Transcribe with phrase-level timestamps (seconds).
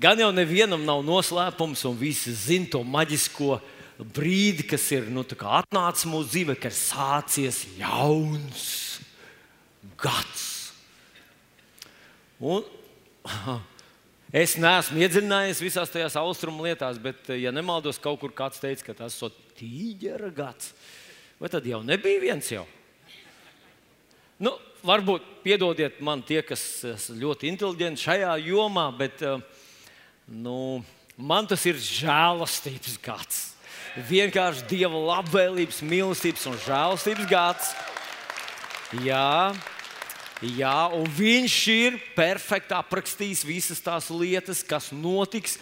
[0.00, 3.58] Gan jau nevienam nav noslēpums, un visi zina to maģisko
[4.16, 8.64] brīdi, kas ir nu, atnācis mūsu dzīvē, kad ir sācies jauns
[10.00, 10.48] gads.
[12.42, 12.64] Un,
[14.42, 18.98] es neesmu iedziļinājies visās tajās austrumu lietās, bet, ja nemaldos, kaut kur kāds teica, ka
[19.04, 20.72] tas ir tīģera gads.
[21.42, 22.64] Vai tad jau nebija viens jau?
[24.42, 26.64] Nu, varbūt piedodiet man tie, kas
[27.12, 29.42] ļoti inteliģenti šajā jomā, bet uh,
[30.32, 30.80] Nu,
[31.20, 33.40] man tas ir žēlastības gads.
[34.08, 37.74] Vienkārši Dieva labvēlības, mīlestības un žēlastības gads.
[39.04, 39.52] Jā,
[40.40, 45.58] jā, un Viņš ir perfekti aprakstījis visas tās lietas, kas notiks.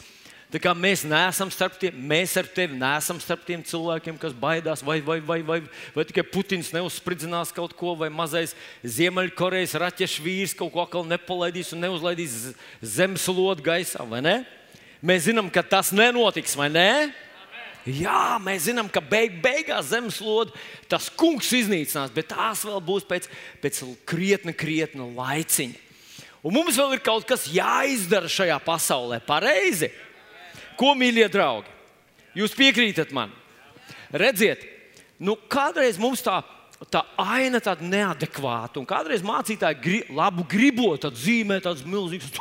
[0.54, 4.82] Tā kā mēs neesam starp tiem, mēs ar tevi neesam starp tiem cilvēkiem, kas baidās,
[4.86, 5.58] vai, vai, vai, vai,
[5.94, 8.54] vai tikai Putins neuzspridzinās kaut ko, vai mazais
[8.86, 12.40] Ziemeļkorejas raķešu vīrs kaut ko atkal nepalaidīs un neuzlaidīs
[12.82, 14.38] zemeslodes gaisā, vai ne?
[15.00, 16.90] Mēs zinām, ka tas nenotiks, vai ne?
[17.88, 20.52] Jā, mēs zinām, ka beig, beigās zemeslode
[20.90, 23.28] tas kungs iznīcinās, bet tās vēl būs pēc,
[23.62, 25.88] pēc krietna, krietna laiciņa.
[26.44, 29.20] Un mums vēl ir kaut kas jāizdara šajā pasaulē.
[29.24, 29.90] Pareizi?
[30.80, 31.72] Ko, mīļie draugi?
[32.36, 33.32] Jūs piekrītat man?
[34.12, 34.62] Redziet,
[35.20, 36.38] nu, kādreiz mums tā
[36.88, 38.80] tā aina tāda neadekvāta.
[38.80, 42.32] Un kādreiz mācītāji gri, labu gribot zīmē tādas milzīgas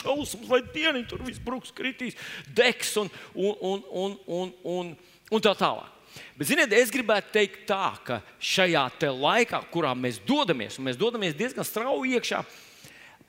[0.00, 2.18] šausmas, vai dieniņi tur viss bruks, kritīs,
[2.48, 4.90] degs un, un, un, un, un, un,
[5.30, 5.94] un tā tālāk.
[6.34, 11.36] Bet, ziniet, es gribētu teikt tā, ka šajā laikā, kurā mēs dodamies, un mēs dodamies
[11.38, 12.42] diezgan strauji iekšā,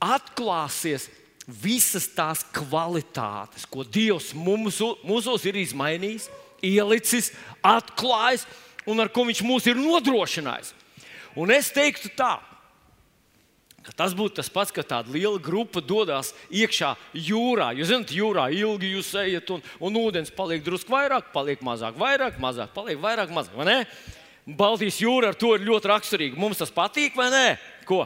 [0.02, 1.10] atklāsies
[1.46, 6.30] visas tās kvalitātes, ko Dievs mums, mūsos ir izmainījis,
[6.66, 7.32] ielicis,
[7.66, 8.46] atklājis
[8.90, 10.74] un ar ko viņš mūs ir nodrošinājis.
[11.40, 12.38] Un es teiktu tā,
[13.86, 17.72] ka tas būtu tas pats, ka tāda liela grupa dodas iekšā jūrā.
[17.78, 22.40] Jūs zināt, jūrā ilgi jūs ejat, un, un ūdens paliek drusku vairāk, paliek mazāk, vairāk,
[22.42, 23.86] mazāk, paliek vairāk, mazāk.
[24.50, 26.40] Baltijas jūra ar to ir ļoti raksturīga.
[26.40, 27.48] Mums tas patīk, vai ne?
[27.86, 28.04] Ko?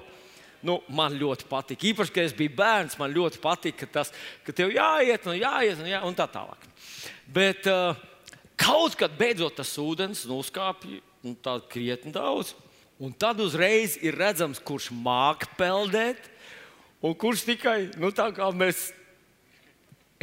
[0.64, 1.84] Nu, man ļoti patīk.
[1.92, 4.12] Īpaši, kad es biju bērns, man ļoti patīk, ka, tas,
[4.44, 6.68] ka tev jāiet un jāiet un, jā, un tā tālāk.
[7.28, 7.96] Bet, uh,
[8.60, 10.42] Kaut kad beidzot tas ūdens nu,
[11.42, 12.54] tādu krietni daudz.
[13.02, 16.30] Un tad uzreiz ir redzams, kurš māca peldēt,
[17.04, 18.92] un kurš tikai nu, tā kā mēs.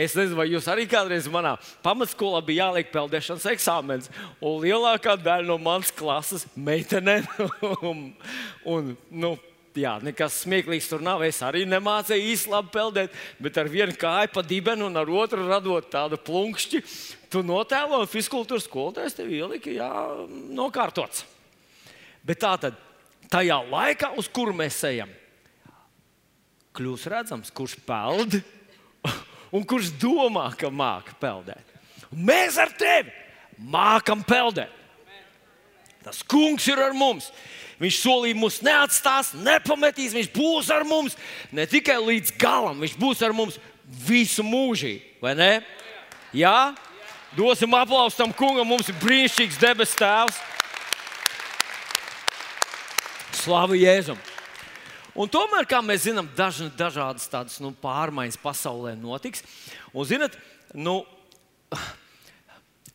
[0.01, 4.09] Es nezinu, vai jūs arī kādreiz manā pamatskolā bija jāliek peldēšanas eksāmenis.
[4.41, 7.27] Lielākā daļa no manas klases meitenēm
[7.91, 8.07] un,
[8.65, 9.35] un nu,
[9.79, 11.23] jā, nekas smieklīgs tur nav.
[11.27, 15.47] Es arī nemācīju īsti labi peldēt, bet ar vienu kāju pa dibenu un ar otru
[15.47, 16.83] radot tādu plunkšķi
[17.31, 19.91] tu notēlo fiziskultūras skolotājs tev ielika, jā,
[20.57, 21.25] nokārtots.
[22.27, 22.79] Bet tā tad,
[23.33, 25.13] tajā laikā, uz kuru mēs ejam,
[26.77, 28.41] kļūs redzams, kurš peld
[29.57, 31.79] un kurš domā, ka māca peldēt.
[32.11, 33.15] Mēs ar tevi
[33.71, 34.77] mākam peldēt.
[36.01, 37.29] Tas kungs ir ar mums.
[37.81, 40.13] Viņš solīja mūs neatstās, nepametīs.
[40.17, 41.17] Viņš būs ar mums
[41.53, 43.57] ne tikai līdz galam, viņš būs ar mums
[44.07, 45.17] visu mūžību.
[45.25, 45.53] Vai ne?
[46.37, 46.73] Jā,
[47.37, 50.39] Dosim aplausu tam kungam, mums ir brīnišķīgs debesu tēvs.
[53.39, 54.19] Slavu Jēzum!
[55.15, 59.45] Un tomēr, kā mēs zinām, daž, dažādas tādas nu, pārmaiņas pasaulē notiks.
[59.95, 60.35] Un, zinat,
[60.75, 61.01] nu,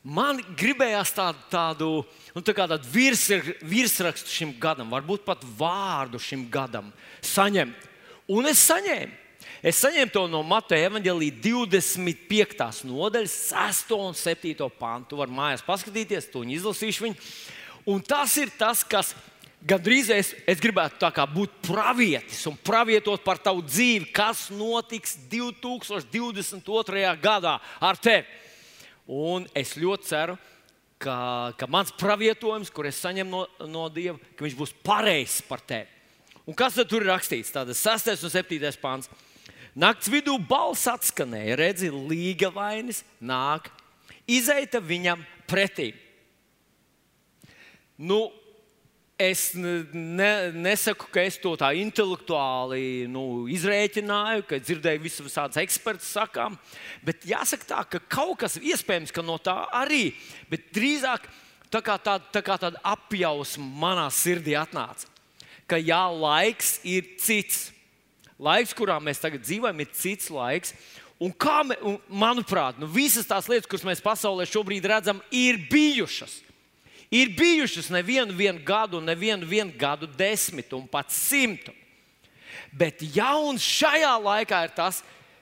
[0.05, 1.89] man gribējās tādu, tādu,
[2.35, 3.25] nu, tā tādu virs,
[3.65, 6.93] virsrakstu šim gadam, varbūt pat vārdu šim gadam
[7.25, 7.91] saņemt.
[8.31, 9.21] Un es saņēmu.
[9.65, 12.85] Es saņēmu to no Mateja evanģēlīja 25.
[12.85, 15.17] nodaļas, 6 un 7 pantu.
[15.17, 17.17] Var mājās paskatīties, to izlasīšu viņu.
[17.89, 19.13] Un tas ir tas, kas
[19.65, 27.17] gandrīz es, es gribētu būt pravietis un pravietot par tavu dzīvi, kas notiks 2022.
[27.21, 28.44] gadā ar tevi.
[29.05, 30.37] Un es ļoti ceru,
[31.01, 35.61] ka, ka mans pravietojums, kur es saņemu no, no Dieva, ka viņš būs pareizs par
[35.61, 35.91] tevi.
[36.45, 37.53] Un kas tad tur ir rakstīts?
[37.53, 39.09] Tātad 6 un 7 pāns.
[39.75, 43.67] Nakts vidū balss atskanēja, redzi, līga vainas nāk,
[44.29, 45.89] izeita viņam pretī.
[47.97, 48.29] Nu,
[49.19, 56.11] es ne, nesaku, ka es to tā intelektuāli nu, izrēķināju, ka dzirdēju visus visādus ekspertus
[56.17, 56.57] sakām,
[57.05, 60.09] bet jāsaka tā, ka kaut kas iespējams ka no tā arī,
[60.51, 61.29] bet drīzāk
[61.71, 65.07] tā kā tāda, tā kā tāda apjausma manā sirdī atnāca,
[65.67, 67.69] ka jā, laiks ir cits.
[68.35, 70.73] Laiks, kurā mēs tagad dzīvojam, ir cits laiks.
[71.23, 75.61] Un kā, me, un, manuprāt, nu visas tās lietas, kuras mēs pasaulē šobrīd redzam, ir
[75.71, 76.41] bijušas.
[77.15, 81.71] Ir bijušas nevienu gadu, nevienu gadu desmitu un pat simtu.
[82.75, 84.99] Bet jauns šajā laikā ir tas,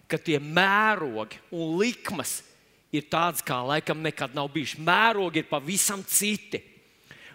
[0.08, 2.42] ka tie mērogi un likmes
[2.94, 4.82] ir tādas, kā laikam nekad nav bijušas.
[4.86, 6.62] Mērogi ir pavisam citi.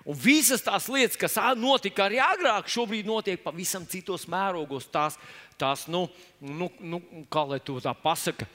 [0.09, 4.87] Un visas tās lietas, kas notika arī agrāk, šobrīd notiek pavisam citos mērogos.
[4.89, 5.19] Tās,
[5.61, 6.07] tās nu,
[6.41, 8.47] nu, nu, kā lai to tā pasaka,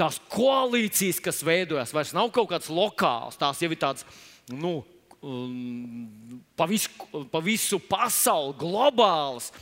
[0.00, 4.08] tās koalīcijas, kas veidojas, vairs nav kaut kāds lokāls, tās jau ir tādas.
[4.50, 4.80] Nu,
[6.56, 6.90] pa, visu,
[7.32, 9.52] pa visu pasauli, globālas.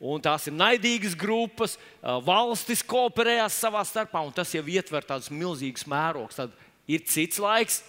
[0.00, 1.76] Un tās ir naidīgas grupas,
[2.24, 6.38] valstis kooperējās savā starpā, un tas jau ietver tādus milzīgus mērogus.
[6.40, 6.54] Tad
[6.88, 7.82] ir cits laiks,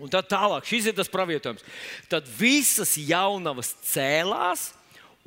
[0.00, 1.64] Un tad tālāk, šis ir tas pravietojums.
[2.08, 4.70] Tad visas jaunavas cēlās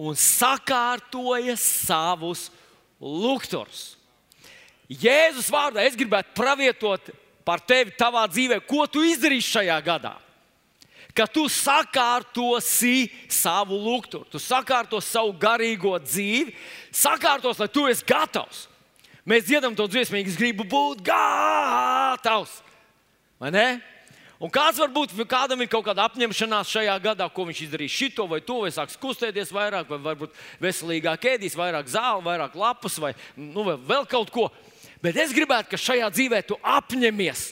[0.02, 2.48] un sakārtoja savus
[2.98, 3.94] lukturus.
[4.90, 7.12] Jēzus vārdā es gribētu pravietot
[7.46, 10.16] par tevi tavā dzīvē, ko tu izdarīsi šajā gadā.
[11.14, 16.56] Ka tu sakārtosi savu lukturu, tu sakārtosi savu garīgo dzīvi,
[16.90, 18.66] sakārtos, lai tu esi gatavs.
[19.30, 22.58] Mēs dziedam to dziesmīgi, es gribu būt gatavs.
[23.40, 23.68] Vai ne?
[24.44, 28.42] Un kāds varbūt kādam ir kaut kāda apņemšanās šajā gadā, ko viņš izdarīs šito vai
[28.44, 30.34] to, vai sāks kustēties vairāk, vai varbūt
[30.64, 34.50] veselīgāk ēdīs, vairāk zāli, vairāk lapas vai, nu, vai vēl kaut ko.
[35.04, 37.52] Bet es gribētu, ka šajā dzīvē tu apņemies.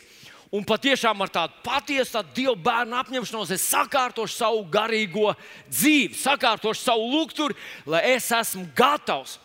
[0.52, 5.32] Un patiešām ar tādu patiesu tādu dievu bērnu apņemšanos es sakārtošu savu garīgo
[5.70, 7.56] dzīvi, sakārtošu savu lukturi,
[7.88, 9.38] lai es esmu gatavs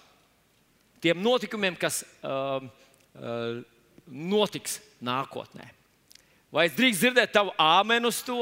[1.04, 3.62] tiem notikumiem, kas uh, uh,
[4.06, 5.68] notiks nākotnē.
[6.50, 8.40] Vai es drīkst dzirdēt tavu āmenu uz to?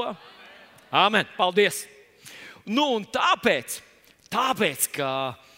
[0.95, 1.83] Āmen, paldies!
[2.65, 3.81] Nu, un tāpēc,
[4.33, 5.54] tāpēc ka eh,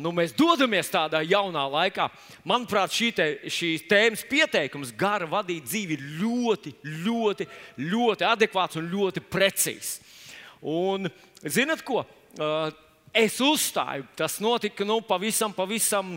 [0.00, 2.08] nu, mēs dodamies tādā jaunā laikā,
[2.48, 6.74] manuprāt, šī te, šīs tēmas pieteikums, gara vadīt dzīvi, ir ļoti,
[7.04, 7.48] ļoti,
[7.90, 9.98] ļoti adekvāts un ļoti precīzs.
[10.64, 11.10] Un,
[11.44, 12.02] zinat ko?
[12.38, 12.70] Eh,
[13.18, 16.16] es uzstāju, tas notika nu, pavisam, pavisam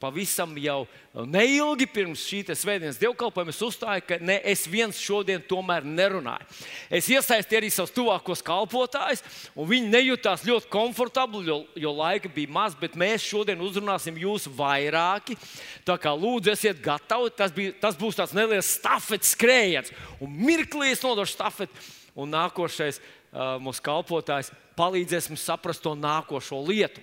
[0.00, 0.86] pavisam jau
[1.28, 6.46] neilgi pirms šīs svētdienas dievkalpojuma es uzstāju, ka ne es viens šodien tomēr nerunāju.
[6.88, 9.22] Es iesaistīju arī savus tuvākos kalpotājus,
[9.54, 14.48] un viņi nejūtās ļoti komfortabli, jo, jo laika bija maz, bet mēs šodien uzrunāsim jūs
[14.56, 15.36] vairāki.
[15.84, 17.34] Tā kā lūdzu, esiet gatavi.
[17.36, 19.92] Tas, bija, tas būs tāds neliels stafetes skrējiens,
[20.22, 24.50] un mirklī es nodošu stafeti, un nākošais uh, mūsu kalpotājs
[24.80, 27.02] palīdzēs mums saprast to nākošo lietu.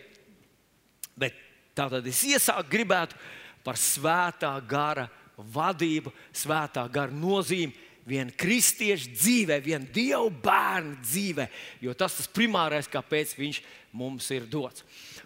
[1.17, 1.35] Bet
[1.77, 3.17] Tātad es iesāku gribētu
[3.65, 5.05] par svētā gara
[5.37, 7.75] vadību, svētā gara nozīmi
[8.07, 11.47] viena kristieša dzīvē, viena dievu bērna dzīvē,
[11.83, 13.61] jo tas ir primārais, kāpēc viņš
[13.97, 14.85] mums ir dots.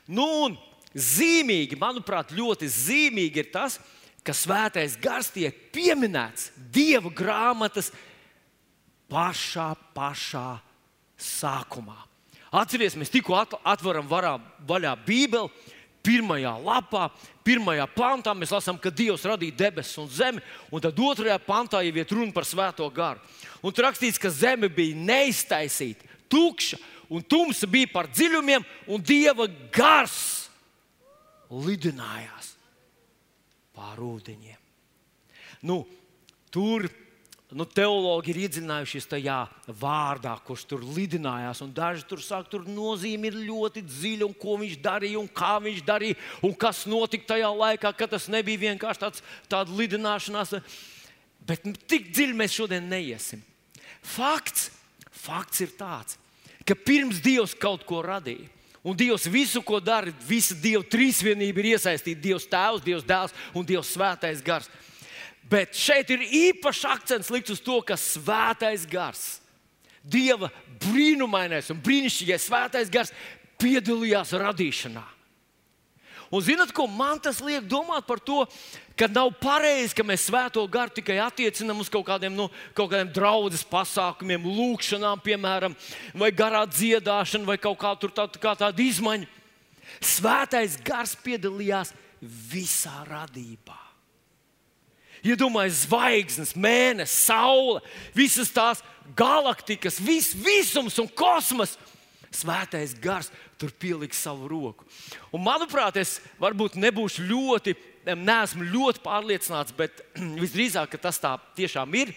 [0.09, 0.57] Nu, un
[0.97, 3.77] zīmīgi, manuprāt, ļoti zīmīgi ir tas,
[4.25, 7.91] ka svētais gars tiek pieminēts Dieva grāmatas
[9.11, 10.59] pašā, pašā
[11.21, 11.97] sākumā.
[12.51, 15.69] Atcerieties, mēs tikko atveram vaļā Bībeli
[16.05, 17.07] pirmajā lapā,
[17.45, 21.93] pirmajā pantā mēs lasām, ka Dievs radīja debesis un zemi, un tad otrajā pantā jau
[21.95, 23.21] ir runa par svēto garu.
[23.61, 26.79] Un tur rakstīts, ka zeme bija neiztaisīta, tukša,
[27.11, 30.49] un tumsa bija par dziļumiem, un Dieva gars
[31.51, 32.53] lidinājās
[33.75, 34.59] pār ūdeņiem.
[35.67, 35.83] Nu,
[36.53, 36.87] tur
[37.55, 39.37] nu, teologi ir iedziļinājušies tajā
[39.81, 41.63] vārdā, kurš tur lidinājās.
[41.75, 45.83] Daži tur saka, tur nozīme ir ļoti dziļa, un ko viņš darīja, un kā viņš
[45.87, 50.55] darīja, un kas notika tajā laikā, kad tas nebija vienkārši tāds, tāds lidināšanās.
[51.47, 53.43] Bet nu, tik dziļi mēs šodien neiesim.
[54.01, 54.69] Fakts,
[55.11, 56.17] fakts ir tāds,
[56.65, 58.47] ka pirms Dievs kaut ko radīja.
[58.81, 62.21] Un Dievs visu, ko dara, visa Dieva trīsvienība ir iesaistīta.
[62.23, 64.71] Dievs Tēvs, Dievs Dēls un Dievs Svētais Gars.
[65.51, 69.41] Bet šeit ir īpašs akcents likts uz to, ka svētais gars,
[70.01, 70.47] Dieva
[70.81, 73.11] brīnumainais un brīnišķīgais svētais gars
[73.61, 75.03] piedalījās radīšanā.
[76.31, 78.45] Un zinot, ko man tas liek domāt par to,
[78.95, 83.11] ka nav pareizi, ka mēs svēto garu tikai attiecinām uz kaut kādiem, nu, kaut kādiem
[83.11, 85.75] draudzes pasākumiem, lūgšanām, piemēram,
[86.15, 89.27] vai garā dziedāšanu, vai kaut kā tā, kā tāda izmaiņa.
[89.99, 91.91] Svētais gars piedalījās
[92.23, 93.90] visā radībā.
[95.25, 97.81] Iedomājieties, zvaigznes, mēnesis, saule,
[98.17, 98.81] visas tās
[99.17, 101.77] galaktikas, vis, visums un kosmos.
[102.31, 103.27] Svētais gars
[103.59, 104.85] tur pieliks savu roku.
[105.35, 107.75] Un, manuprāt, es varbūt nebūšu ļoti,
[108.07, 109.99] neesmu ļoti pārliecināts, bet
[110.43, 112.15] visdrīzāk tas tā tiešām ir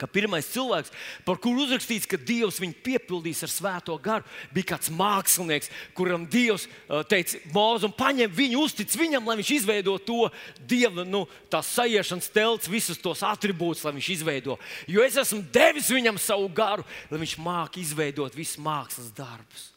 [0.00, 0.92] ka pirmais cilvēks,
[1.26, 6.66] par kuru uzrakstīts, ka Dievs viņu piepildīs ar svēto garu, bija kāds mākslinieks, kuram Dievs
[7.10, 10.30] teica, Mozus, paņem viņu, uztic viņam, lai viņš izveido to
[10.70, 14.56] dieva nu, sajiešanas telts, visus tos attribūtus, lai viņš izveido.
[14.90, 19.70] Jo es esmu devis viņam savu garu, lai viņš māki izveidot visus mākslas darbus.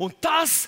[0.00, 0.64] Un tas,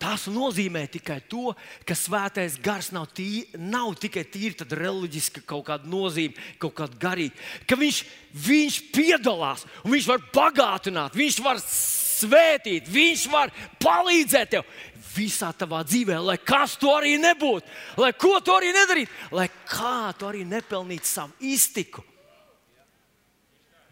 [0.00, 1.50] Tas nozīmē tikai to,
[1.84, 7.36] ka svētais gars nav, tī, nav tikai tīri reliģiska kaut kāda nozīme, kaut kāda garīga.
[7.68, 7.98] Ka viņš,
[8.46, 13.52] viņš piedalās, viņš var bagātināt, viņš var svētīt, viņš var
[13.82, 14.72] palīdzēt tev
[15.12, 17.68] visā tavā dzīvē, lai kas to arī nebūtu,
[18.00, 22.04] lai ko tu arī nedarītu, lai kā tu arī nepelnītu savu iztiku.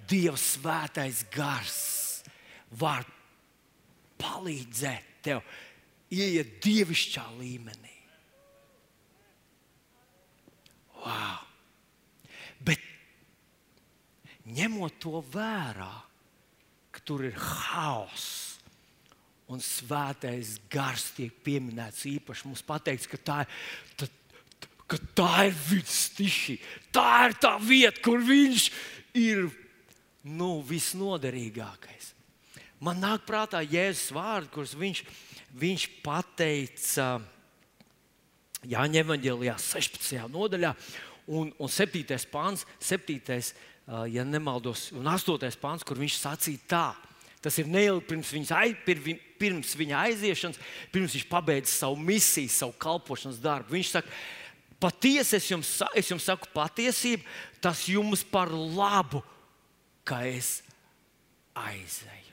[0.08, 1.78] Dieva svētais gars
[2.80, 3.04] var
[4.16, 5.42] palīdzēt tev
[6.14, 7.94] ieiet dievišķā līmenī.
[10.98, 11.44] Wow.
[12.64, 12.82] Bet
[14.48, 15.92] ņemot to vērā,
[16.92, 18.58] ka tur ir haoss
[19.48, 23.58] un svētais gars tiek pieminēts īpaši, mums pateikts, ka tā ir.
[23.96, 24.12] Tā,
[24.88, 26.54] Ka tā ir viņa stiši.
[26.96, 28.62] Tā ir tā vieta, kur viņš
[29.20, 29.42] ir
[30.24, 32.14] nu, visnoderīgākais.
[32.80, 35.10] Man nāk prātā Jēzus vārdi, kurus viņš ir
[35.56, 37.18] viņš pateica
[38.68, 40.26] Jāņa Evangelijā, 16.
[40.32, 40.72] nodaļā,
[41.30, 42.02] un, un 7.
[42.32, 43.38] pāns, 7.
[44.10, 45.52] ja nemaldos, un 8.
[45.62, 46.86] pāns, kur viņš sacīja tā.
[47.38, 48.74] Tas ir neilgi pirms, aiz,
[49.38, 50.58] pirms viņa aiziešanas,
[50.90, 53.76] pirms viņš pabeidza savu misiju, savu kalpošanas darbu.
[53.76, 54.10] Viņš saka,
[54.82, 57.22] patiesi es jums, es jums saku patiesību,
[57.62, 59.22] tas jums par labu,
[60.02, 60.58] ka es
[61.54, 62.27] aizēju.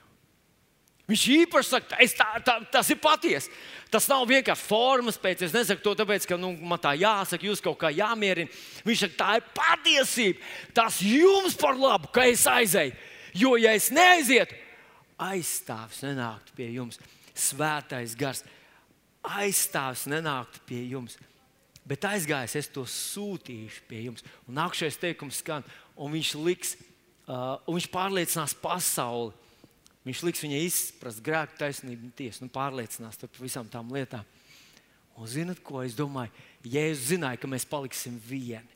[1.06, 3.52] Viņš īpaši saka, tā, tā, tas ir patiesi.
[3.94, 5.44] Tas nav vienkārši formas pēc.
[5.46, 8.50] Es nesaku to tāpēc, ka nu, man tā jāsaka, jūs kaut kā jāmierina.
[8.88, 10.42] Viņš saka, tā ir patiesība.
[10.74, 12.98] Tas jums par labu, ka es aizēju.
[13.38, 14.58] Jo, ja es neaizietu,
[15.22, 16.98] aizstāvis nenāktu pie jums.
[17.36, 18.42] Svētais gars
[19.26, 21.18] aizstāvis nenāktu pie jums.
[21.86, 24.26] Bet aizgājis, es to sūtīšu pie jums.
[24.50, 26.76] Un nākamais teikums skan, un viņš liks,
[27.28, 29.36] uh, un viņš pārliecinās pasauli
[30.06, 34.26] Viņš liks viņai izprast grēku, taisnību un tiesu, nu, pārliecinās par visām tām lietām.
[35.16, 36.34] Un zinat, ko es domāju?
[36.66, 38.68] Jēzus zināja, ka mēs paliksim vieni.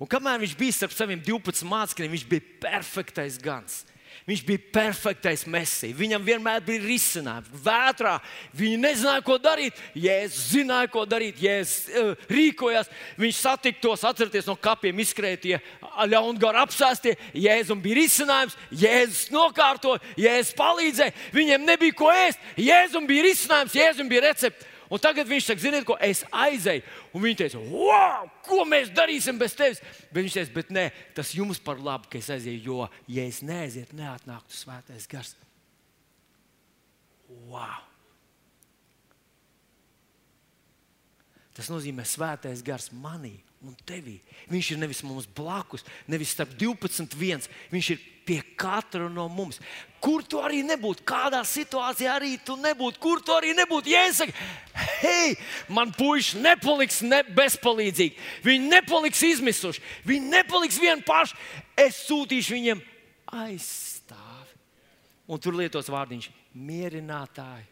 [0.00, 3.82] Un kamēr viņš bija starp saviem 12 mācekļiem, viņš bija perfektais gans.
[4.28, 5.96] Viņš bija perfektais mesija.
[5.98, 7.50] Viņam vienmēr bija risinājums.
[7.64, 8.14] Vētrā
[8.56, 9.78] viņi nezināja, ko darīt.
[9.98, 11.42] Jēzus zināja, ko darīt.
[11.42, 12.90] Jēzus uh, rīkojās.
[13.18, 15.58] Viņš satika tos, atcerieties, no kapiem izkrētie
[16.12, 17.16] ļaungari apsēstie.
[17.34, 18.58] Jēzum bija risinājums.
[18.70, 21.16] Jēzus nokārtoja, Jēzus palīdzēja.
[21.34, 22.52] Viņiem nebija ko ēst.
[22.60, 24.71] Jēzum bija risinājums, Jēzum bija recepte.
[24.92, 26.82] Un tagad viņš saka, ziniet, ko es aizēju.
[27.16, 29.80] Un viņi teica, wow, ko mēs darīsim bez tevis?
[30.10, 30.84] Bet viņš teica, bet nē,
[31.16, 35.32] tas jums par labu, ka es aizēju, jo, ja es neaizietu, neatnāktu svētais gars.
[37.48, 37.80] Wow!
[41.56, 44.18] Tas nozīmē, ka svētais gars manī un tevī.
[44.50, 47.46] Viņš ir nevis mums blakus, nevis starp 12, 1.
[47.72, 49.60] Viņš ir pie katra no mums.
[50.02, 53.92] Kur tu arī nebūtu, kādā situācijā arī tu nebūtu, kur tu arī nebūtu.
[54.16, 54.34] Saku,
[55.02, 55.36] hei,
[55.70, 61.38] man puiši nepaliks ne bezpalīdzīgi, viņi nepaliks izmisuši, viņi nepaliks vieni paši.
[61.78, 62.82] Es sūtīšu viņiem
[63.42, 64.58] aizstāvi.
[65.30, 66.28] Un tur lietos vārdiņš
[66.58, 67.68] mierinātāji,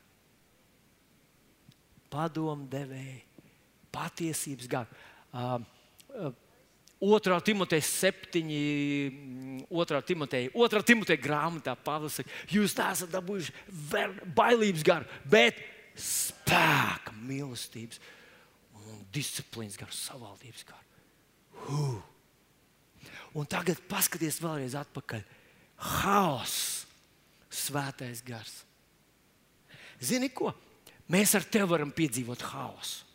[2.10, 3.18] padomdevēji,
[3.92, 4.70] patiesības.
[4.70, 5.04] Uh,
[5.34, 5.79] uh,
[7.00, 7.40] 2.
[7.44, 8.42] Timoteja 7,
[9.70, 10.02] 2.
[10.04, 10.82] Timoteja, 2.
[10.84, 13.54] Timoteja grāmatā Pāvils saka, jūs neesat dabūjuši
[14.36, 15.58] bailības garu, bet
[15.96, 18.00] spēka, mīlestības
[18.84, 20.86] un disciplīnas garu, savaldības garu.
[21.66, 21.98] Huh.
[23.36, 25.22] Un tagad paskatieties vēlreiz atpakaļ.
[25.80, 26.84] Haoss,
[27.48, 28.64] svētais gars.
[30.00, 30.52] Zini ko?
[31.10, 33.06] Mēs ar tevi varam piedzīvot haosu.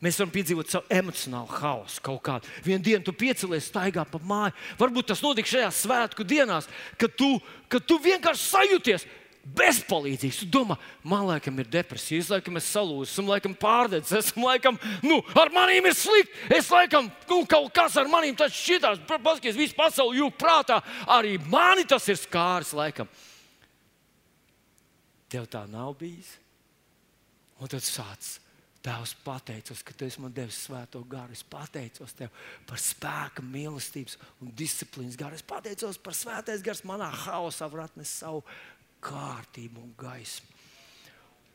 [0.00, 2.48] Mēs varam piedzīvot savu emocionālu haosu kaut kādu.
[2.64, 4.54] Vienu dienu tu piecelies, staigā pa māju.
[4.80, 7.34] Varbūt tas notiks šajās svētku dienās, kad tu,
[7.68, 9.04] kad tu vienkārši sajūties
[9.60, 10.40] bezpalīdzīgs.
[10.40, 14.80] Tu domā, man laikam ir depresija, es laikam esmu salūzis, esmu laikam pārdedzis, esmu laikam,
[15.04, 16.48] nu, ar maniem ir slikti.
[16.56, 20.80] Es laikam, nu, kaut kas ar maniem tas šķitās, paskatieties, visu pasauli jūg prātā,
[21.12, 23.08] arī mani tas ir skāris laikam.
[25.28, 26.38] Tev tā nav bijis.
[27.60, 28.38] Un tad sācis
[28.80, 31.34] Tēvs, pateicos, ka Tu man devis svēto garu.
[31.36, 32.32] Es pateicos Tev
[32.68, 35.36] par spēku, mīlestības un disciplīnas garu.
[35.36, 38.40] Es pateicos par svētais gars manā haosā, var atnest savu
[39.04, 40.56] kārtību un gaismu.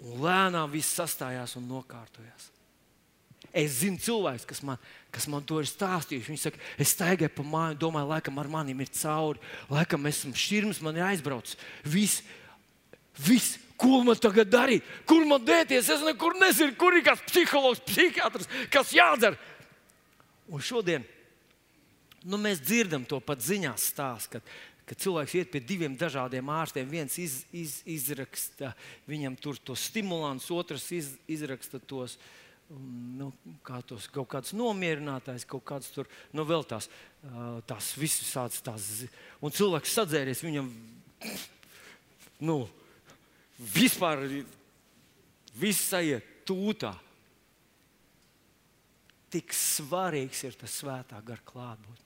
[0.05, 2.51] Un lēnām viss sastājās un nokārtojās.
[3.55, 4.79] Es zinu cilvēkus, kas man,
[5.13, 6.29] kas man to ir stāstījuši.
[6.29, 9.41] Viņi saka, es staigāju pa māju, domāju, laikam ar maniem ir cauri,
[9.71, 11.57] laikam esmu šķirms, man ir aizbraucis.
[11.87, 12.21] Viss,
[13.17, 14.85] viss Ko man tagad darīt?
[15.07, 15.89] Kur man dēties?
[15.91, 19.35] Es nekur nezinu, kur ir kāds psihologs, psihiatrs, kas jādara.
[20.47, 21.03] Un šodien
[22.25, 24.39] nu, mēs dzirdam to pat ziņās stāstu,
[24.85, 26.87] kad, cilvēks iet pie diviem dažādiem ārstiem.
[26.89, 28.73] Viens iz, iz, izraksta
[29.09, 32.17] viņam tos stimulants, otrs iz, izraksta tos.
[32.65, 33.29] Nu,
[33.61, 36.87] kā tos kaut kāds nomierinātājs, kaut kāds tur, nu, vēl tās,
[37.69, 38.31] tās visas
[38.65, 39.03] tādas.
[39.37, 40.71] Un cilvēks sadzēries viņam,
[42.41, 42.63] nu,
[43.59, 44.25] vispār
[45.55, 46.93] viss aiziet tūtā.
[49.33, 52.03] Tik svarīgs ir tas svētā gara klātbūtne.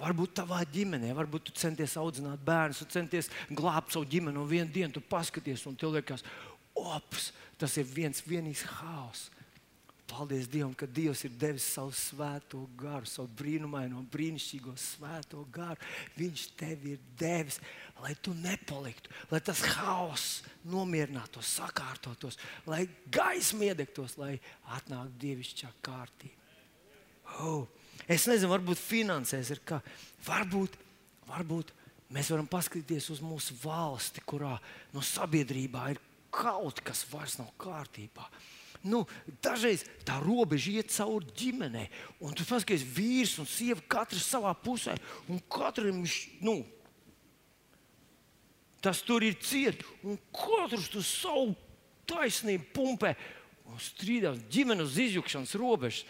[0.00, 4.72] Varbūt tavā ģimenē, varbūt tu centies audzināt bērnus, tu centies glābt savu ģimeni, un vienā
[4.72, 6.24] dienā tu paskaties, un tev liekas,
[6.74, 7.30] ops,
[7.60, 9.28] tas ir viens vienīgs haoss.
[10.12, 15.80] Paldies Dievam, ka Dievs ir devis savu svēto garu, savu brīnumaino, brīnišķīgo svēto garu.
[16.18, 17.56] Viņš tev ir devis,
[18.02, 22.36] lai tu nepaliktu, lai tas haoss nomierinātos, sakārtotos,
[22.68, 24.34] lai gaisma iedegtos, lai
[24.76, 26.36] atnāktu dievišķā kārtība.
[27.40, 27.64] Oh.
[28.10, 29.78] Es nezinu, varbūt finansēs ir kā.
[30.26, 30.74] Varbūt,
[31.28, 31.70] varbūt
[32.12, 34.56] mēs varam paskatīties uz mūsu valsti, kurā
[34.92, 36.00] no sabiedrībā ir
[36.32, 38.26] kaut kas vairs nav kārtībā.
[38.82, 39.04] Nu,
[39.42, 41.86] dažreiz tā robeža iet cauri ģimenei,
[42.18, 44.96] un tu paskaties, vīrs un sieva katrs savā pusē,
[45.30, 46.02] un katram
[46.42, 46.56] nu,
[48.82, 51.54] tas tur ir ciet, un katrs tur savu
[52.10, 53.14] taisnību pumpē
[53.70, 56.02] un strīdās ģimenes izjukšanas robežas.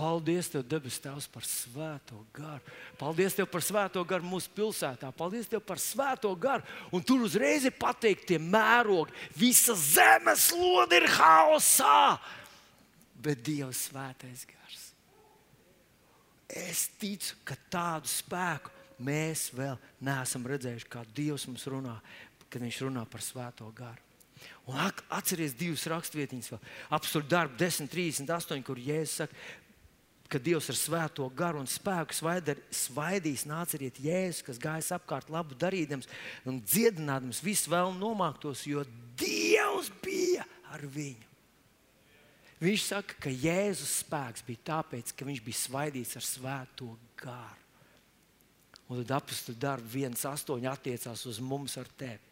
[0.00, 2.62] Paldies, Tev, debes Tēvs, par svēto garu.
[2.96, 5.10] Paldies Tev par svēto garu mūsu pilsētā.
[5.12, 6.64] Paldies Tev par svēto garu.
[6.96, 9.12] Un tur uzreiz ir pateikti mērogi.
[9.36, 12.16] Visa zemes lode ir haosā,
[13.20, 14.88] bet Dieva svētais gars.
[16.48, 18.72] Es ticu, ka tādu spēku
[19.04, 21.98] mēs vēl neesam redzējuši, kā Dievs mums runā,
[22.48, 24.00] kad Viņš runā par svēto garu.
[24.70, 24.78] Un
[25.12, 26.54] atcerieties divas raksturvietiņas,
[26.96, 29.36] apstākļu darbu 10.38, kur Jēzus saka,
[30.30, 36.08] ka Dievs ar svēto garu un spēku svaidīs nāciet Jēzus, kas gājas apkārt labu darīdams
[36.48, 38.84] un dziedinādams visu vēl nomāktos, jo
[39.20, 41.28] Dievs bija ar viņu.
[42.60, 47.56] Viņš saka, ka Jēzus spēks bija tāpēc, ka viņš bija svaidīts ar svēto garu.
[48.90, 52.30] Un tad apakstu darbu 1,8 attiecās uz mums ar tevi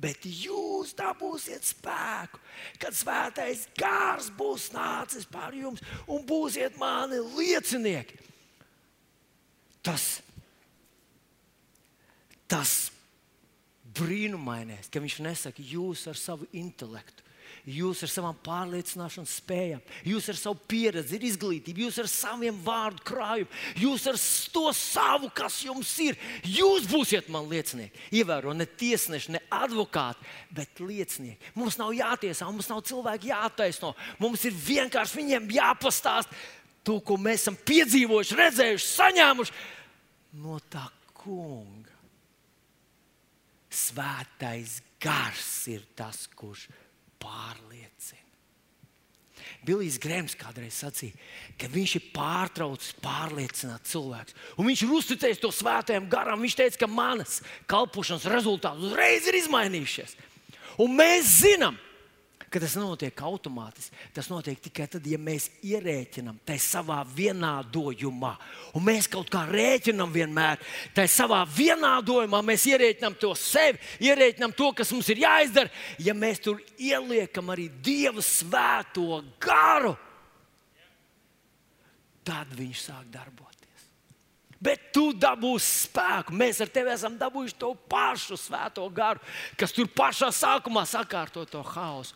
[0.00, 2.40] bet jūs dabūsiet spēku,
[2.82, 8.18] kad svētais gars būs nācis pār jums un būsiet mani liecinieki.
[9.82, 10.20] Tas,
[12.50, 12.74] tas
[13.96, 17.24] brīnumainais, ka viņš nesaka jūs ar savu intelektu,
[17.68, 23.50] jūs ar savām pārliecināšanas spējām, jūs ar savu pieredzi, izglītību, jūs ar saviem vārdu krājumu,
[23.78, 24.18] jūs ar
[24.54, 26.18] to savu, kas jums ir.
[26.42, 28.08] Jūs būsiet man liecinieki.
[28.18, 31.52] Ievēro ne tiesneši, ne advokāti, bet liecinieki.
[31.58, 33.94] Mums nav jātiesā, mums nav cilvēki jātaisno.
[34.22, 36.34] Mums ir vienkārši viņiem jāpastāst
[36.82, 39.58] to, ko mēs esam piedzīvojuši, redzējuši, saņēmuši
[40.42, 41.90] no tā kunga.
[43.72, 46.66] Svētais gars ir tas, kurš
[47.22, 48.20] pārliecina.
[49.62, 51.14] Bilijs Grēms kādreiz sacīja,
[51.60, 54.34] ka viņš ir pārtraucis pārliecināt cilvēkus.
[54.58, 56.42] Un viņš ir uzticējis to svētajam garam.
[56.42, 57.38] Viņš teica, ka manas
[57.70, 60.16] kalpošanas rezultāti uzreiz ir izmainījušies.
[60.82, 61.91] Un mēs zinām, ka
[62.60, 63.96] tas notiek automātiski.
[64.12, 68.32] Tas notiek tikai tad, ja mēs ierēķinām tai savā vienādojumā.
[68.76, 70.60] Un mēs kaut kā rēķinām vienmēr,
[70.96, 75.72] tai savā vienādojumā mēs ierēķinām to sevi, ierēķinām to, kas mums ir jāizdara.
[76.02, 79.94] Ja mēs tur ieliekam arī Dieva svēto garu,
[82.26, 83.52] tad viņš sāk darboties
[84.62, 86.34] bet tu dabūsi spēku.
[86.38, 89.22] Mēs ar tevi esam dabūjuši to pašu svēto garu,
[89.58, 92.14] kas tur pašā sākumā sakārto to haosu.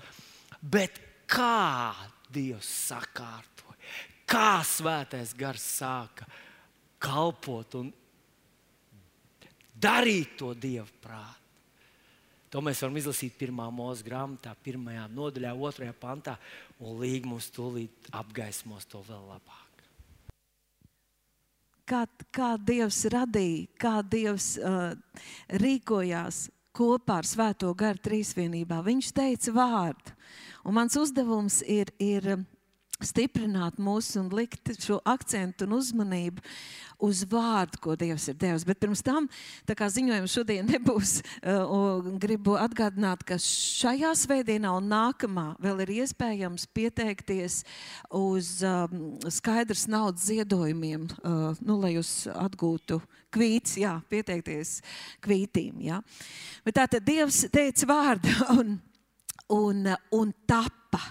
[0.66, 0.98] Bet
[1.30, 1.94] kā
[2.32, 3.78] Dievs sakārtoja,
[4.26, 6.26] kā svētais gars sāka
[7.02, 7.92] kalpot un
[9.76, 11.42] darīt to Dieva prātu.
[12.50, 16.36] To mēs varam izlasīt pirmā mūža grāmatā, pirmajā nodaļā, otrajā pantā,
[16.80, 19.82] un Līga mums tūlīt apgaismos to vēl labāk.
[21.86, 22.02] Kā,
[22.34, 24.94] kā Dievs radīja, kā Dievs uh,
[25.62, 28.82] rīkojās kopā ar Svēto garu trīsvienībā.
[28.84, 30.12] Viņš teica vārdu.
[30.66, 32.42] Un mans uzdevums ir, ir
[33.04, 36.44] stiprināt mūsu un likt šo akcentu un uzmanību
[37.02, 38.64] uz vārdu, ko Dievs ir devis.
[38.66, 39.26] Bet pirms tam,
[39.68, 45.94] tā kā ziņojums šodien nebūs, uh, gribu atgādināt, ka šajā svētdienā un nākamā vēl ir
[46.00, 47.60] iespējams pieteikties
[48.16, 53.00] uz um, skaidrs naudas ziedojumiem, uh, nu, lai jūs atgūtu
[53.34, 54.80] kvīts, jā, pieteikties
[55.24, 55.84] kvītīm.
[55.84, 56.00] Jā.
[56.64, 58.74] Bet tā tad Dievs teica vārdu un,
[59.52, 61.02] un, un tapa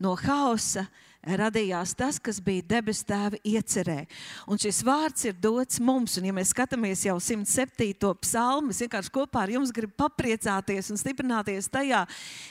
[0.00, 0.86] no hausa
[1.26, 4.04] radījās tas, kas bija debesu tēva iecerē.
[4.48, 8.14] Un šis vārds ir dots mums, un ja mēs skatāmies jau 107.
[8.24, 12.06] psalmu, es vienkārši kopā ar jums gribu papriecāties un stiprināties tajā,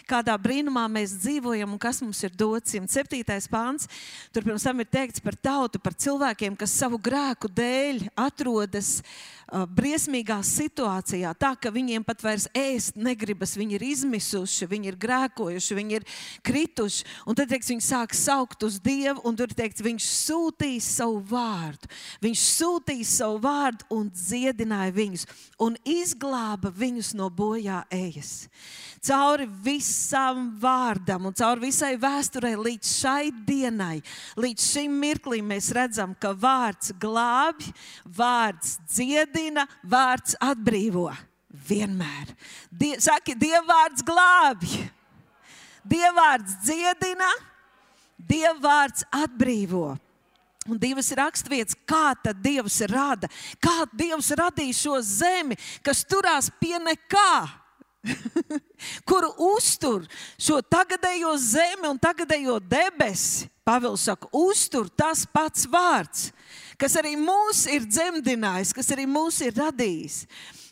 [0.09, 2.75] kādā brīnumā mēs dzīvojam un kas mums ir dots.
[2.77, 3.49] 107.
[3.49, 3.89] pāns,
[4.33, 9.38] tur pirms tam ir teikts par tautu, par cilvēkiem, kas savu grēku dēļ atrodas uh,
[9.49, 15.77] briesmīgā situācijā, tā ka viņiem pat vairs ēst negribas, viņi ir izmisuši, viņi ir grēkojuši,
[15.79, 16.05] viņi ir
[16.45, 17.07] krituši.
[17.29, 21.89] Un tad teiks, viņi sāk saukt uz Dievu, un tur teikts, viņš sūtīs savu vārdu.
[22.23, 25.25] Viņš sūtīs savu vārdu un dziedināja viņus,
[25.65, 28.45] un izglāba viņus no bojā ejas.
[28.99, 34.01] Cauri visam vārdam un cauri visai vēsturei līdz šai dienai,
[34.35, 37.71] līdz šim mirklim mēs redzam, ka vārds glābj,
[38.03, 39.38] vārds dziedina,
[39.83, 41.09] vārds atbrīvo.
[41.49, 42.33] Vienmēr.
[42.69, 44.75] Die, saki, Dievvvārds glābj,
[45.89, 47.29] Dievvvārds dziedina,
[48.19, 49.95] Dieva vārds atbrīvo.
[50.69, 53.29] Un divas raksturvietas, kā tad Dievs rada,
[53.63, 57.31] kā Dievs radīja šo zemi, kas turās pie nekā.
[59.09, 60.05] kuru uztur
[60.39, 63.49] šo tagadējo zemi un tagadējo debesi.
[63.67, 66.29] Pāvils saka, uztur tas pats vārds,
[66.79, 70.23] kas arī mūs ir dzemdinājis, kas arī mūs ir radījis.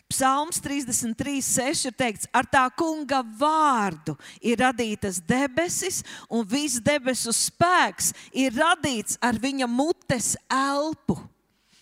[0.07, 5.99] Psalms 33, 6 ir teikts, ar tā kunga vārdu ir radītas debesis,
[6.31, 11.17] un viss debesu spēks ir radīts ar viņa mutes elpu.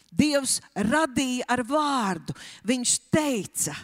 [0.10, 2.34] Dievs radīja ar vārdu,
[2.66, 3.76] viņš teica.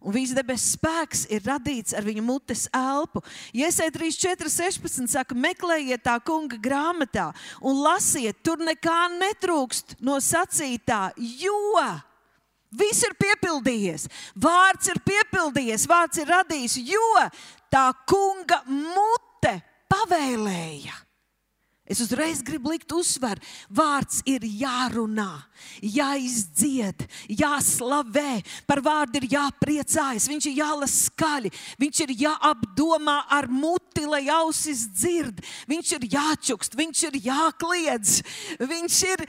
[0.00, 3.22] Un viss debesu spēks ir radīts ar viņa mutes elpu.
[3.56, 7.30] Iesai 3, 4, 16 saka, meklējiet tā kunga grāmatā
[7.62, 11.88] un lasiet, tur nekā netrūkst no sacītā, jo
[12.68, 14.02] Viss ir piepildījies,
[14.36, 17.06] vārds ir piepildījies, vārds ir radījis, jo
[17.72, 19.54] tā kunga mute
[19.88, 21.07] pavēlēja.
[21.88, 23.40] Es uzreiz gribu likt uzsvaru,
[23.72, 25.30] vārds ir jārunā,
[25.80, 34.04] jāizdzied, jāslavē, par vārdu ir jāpriecājas, viņš ir jālasa skaļi, viņš ir jāapdomā ar muti,
[34.04, 38.18] lai ausis dzird, viņš ir jāčukst, viņš ir jākliedz,
[38.60, 39.26] viņš ir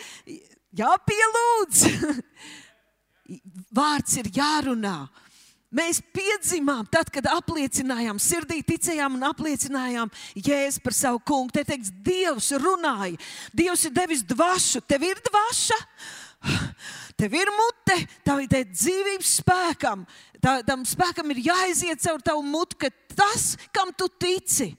[0.83, 1.85] jāpielūdz.
[3.75, 4.97] vārds ir jārunā.
[5.69, 11.53] Mēs piedzimām, tad, kad apliecinājām, sirdī ticējām un apliecinājām Jēzu par savu kungu.
[11.53, 13.19] Te teiks, Dievs runāja,
[13.53, 15.77] Dievs ir devis dvašu, tev ir dvaša,
[17.21, 20.07] tev ir mute, tā ir dzīvības spēkam.
[20.41, 24.71] Tā, tam spēkam ir jāiziet caur tavu mutu, ka tas, kam tu tici,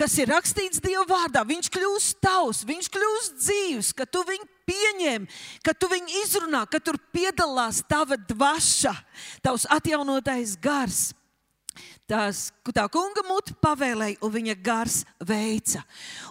[0.00, 5.26] kas ir rakstīts Dieva vārdā, viņš kļūst tavs, viņš kļūst dzīves, ka tu viņu pieņem,
[5.66, 8.94] ka tu viņu izrunā, ka tur piedalās tava dvaša,
[9.44, 11.10] tavs atjaunotais gars
[12.10, 12.40] tās,
[12.74, 15.82] tā kunga mute pavēlēja, un viņa gars veica.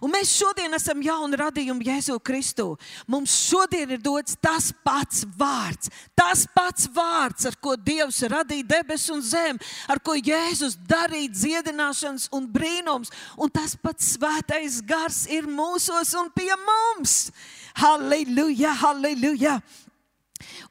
[0.04, 2.68] Un mēs šodien esam jauni radījumi Jēzu Kristu.
[3.08, 9.14] Mums šodien ir dots tas pats vārds, tas pats vārds, ar ko Dievs radīja debesis
[9.16, 15.48] un zemi, ar ko Jēzus darīja dziedināšanas un brīnums, un tas pats svētais gars ir
[15.50, 17.30] mūsos un pie mums.
[17.80, 19.60] Halleluja, halleluja!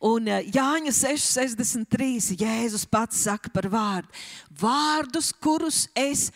[0.04, 2.37] Un eh, Jāņa 6,63.
[2.38, 4.12] Jēzus pats saka par vārdu.
[4.61, 6.28] Vārdus, kurus es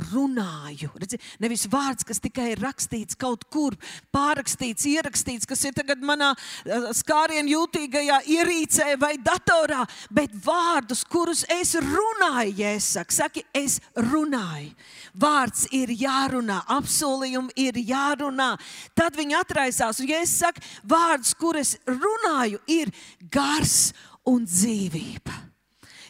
[0.00, 0.90] runāju.
[1.00, 3.76] Redzi, nevis vārds, kas tikai ir rakstīts kaut kur,
[4.14, 11.44] pārrakstīts, ierakstīts, kas ir tagad manā eh, skārienu jūtīgajā ierīcē vai datorā, bet vārdus, kurus
[11.52, 14.74] es runāju, saku, saki, es runāju.
[15.16, 18.52] Vārds ir jārunā, apsolījumi ir jārunā.
[18.96, 22.92] Tad viņi atraisās, un ja es saku, vārdus, kurus runāju, ir
[23.32, 23.92] gars
[24.26, 25.45] un dzīvība.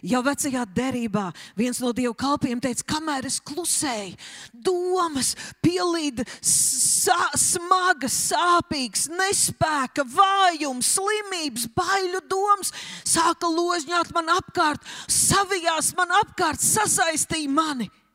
[0.06, 4.14] Jau vecajā derībā viens no dievu kalpiem teica, kamēr es klusēju,
[4.54, 5.32] domas
[5.64, 16.14] pielīda sā, smagas, sāpīgas, nespēka, vājums, slimības, baiļu domas, sāka ložņāt man apkārt, savijās man
[16.22, 17.90] apkārt, sasaistīja mani.
[17.90, 18.05] un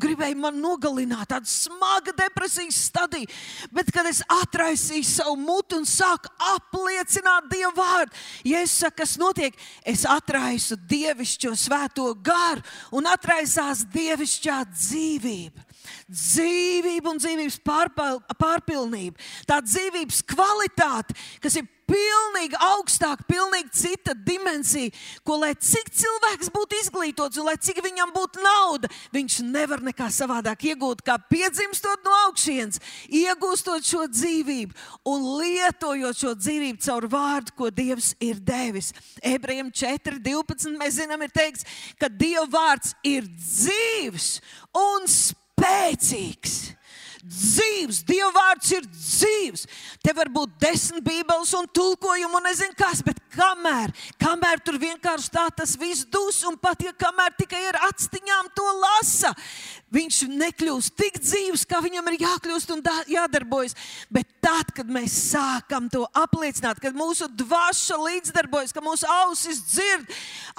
[0.00, 3.30] gribēja man nogalināt, tāda smaga depresijas stadija.
[3.74, 9.16] Bet, kad es atraisīju savu mutu un sāku apliecināt Dieva vārdu, ja es saku, kas
[9.20, 15.70] notiek, es atraisu dievišķo svēto garu un atraisās dievišķā dzīvība.
[16.08, 24.92] Dzīvība un dzīvības pārpil, pārpilnība, tā dzīvības kvalitāte, kas ir pilnīgi augstāk, pilnīgi cita dimensija,
[25.26, 30.08] ko lai cik cilvēks būtu izglītots un lai cik viņam būtu nauda, viņš nevar nekā
[30.12, 34.74] savādāk iegūt, kā piedzimstot no augšas, iegūstot šo dzīvību
[35.10, 38.92] un lietojot šo dzīvību caur vārdu, ko Dievs ir devis.
[39.22, 40.76] Ebrejiem 4.12.
[40.78, 41.66] mēs zinām, ir teikts,
[42.00, 44.38] ka Dieva vārds ir dzīves
[44.78, 46.74] un spēcīgs
[47.24, 48.02] dzīves.
[48.06, 49.66] Dieva vārds ir dzīves.
[50.04, 55.32] Te var būt desmit bībeles un tulkojumi un nezinu kas, bet kamēr, kamēr tur vienkārši
[55.34, 59.32] tā tas viss dus un pat ja kamēr tikai ar atstiņām to lasa,
[59.94, 63.76] viņš nekļūst tik dzīves, kā viņam ir jākļūst un jādarbojas.
[64.12, 70.10] Bet tad, kad mēs sākam to apliecināt, kad mūsu dvaša līdzdarbojas, ka mūsu ausis dzird,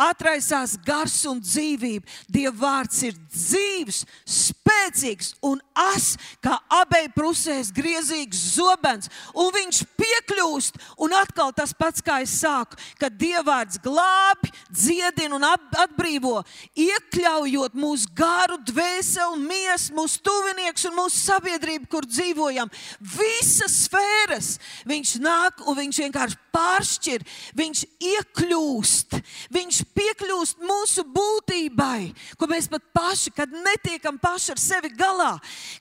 [0.08, 2.08] atraisās gars un dzīvība.
[2.32, 10.82] Dieva vārds ir dzīves, spēcīgs un as, kā abeju pusēs griezīgs zobens, un viņš piekļūst.
[11.04, 15.46] Un atkal tas pats, kā es sāku, kad dievvvārds glābi, dziedina un
[15.84, 16.40] atbrīvo,
[16.80, 22.70] iekļaujot mūsu garu, dvēseli, miesu, mūsu tuvinieks un mūsu sabiedrību, kur dzīvojam.
[23.00, 24.56] Visas sfēras
[24.88, 27.26] viņš nāk un viņš vienkārši pāršķir,
[27.58, 29.18] viņš iekļūst,
[29.56, 35.34] viņš piekļūst mūsu būtībai, ko mēs pat paši, kad netiekam paši ar sevi galā,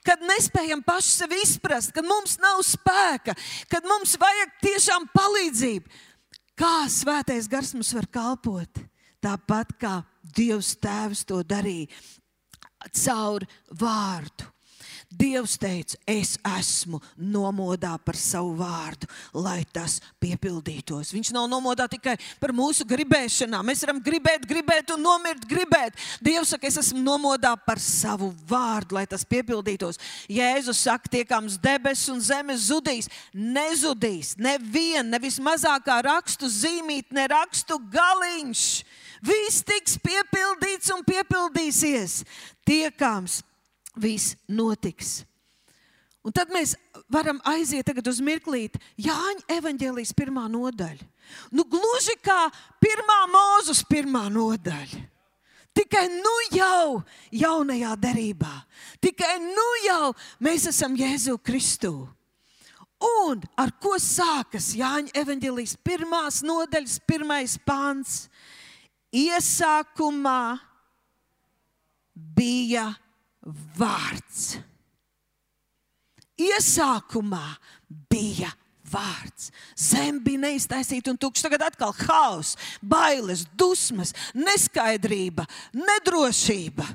[0.07, 3.37] kad nespējam paši sevi izprast, kad mums nav spēka,
[3.71, 6.03] kad mums vajag tiešām palīdzību.
[6.55, 8.85] Kā svētais gars mums var kalpot?
[9.25, 9.95] Tāpat kā
[10.37, 11.89] Dievs Tēvs to darīja
[12.93, 14.51] caur vārdu.
[15.15, 21.13] Dievs teica, es esmu nomodā par savu vārdu, lai tas piepildītos.
[21.15, 23.67] Viņš nav nomodā tikai par mūsu gribēšanām.
[23.69, 25.99] Mēs varam gribēt, gribēt un nomirt, gribēt.
[26.25, 30.01] Dievs saka, es esmu nomodā par savu vārdu, lai tas piepildītos.
[30.31, 33.11] Jēzus saka, tiekams debesis un zemes zudīs.
[33.35, 38.67] Nezudīs neviena, nevis mazākā rakstu zīmīt, ne rakstu galiņš.
[39.25, 41.05] Viss tiks piepildīts un
[41.65, 42.25] piepildīsies.
[42.65, 43.43] Tiekams
[43.97, 45.25] viss notiks.
[46.25, 46.75] Un tad mēs
[47.13, 51.05] varam aiziet uz mirklīti Jāņa evanģēlijas pirmā nodaļa.
[51.53, 52.51] Nu, gluži kā
[52.81, 55.11] pirmā mūzus pirmā nodaļa.
[55.75, 58.63] Tikai nu jau jaunajā derībā,
[59.03, 62.07] tikai nu jau mēs esam Jēzu Kristu.
[63.05, 68.29] Un ar ko sākas Jāņa evanģēlijas pirmās nodaļas, pirmais pāns?
[69.13, 70.61] Iesākumā
[72.15, 72.89] bija
[73.79, 74.55] vārds.
[76.41, 77.45] Iesākumā
[78.11, 78.51] bija
[78.91, 79.51] vārds.
[79.79, 81.47] Zem bija neiztaisīta un tukša.
[81.47, 86.87] Tagad atkal haoss, bailes, dusmas, neskaidrība, nedrošība.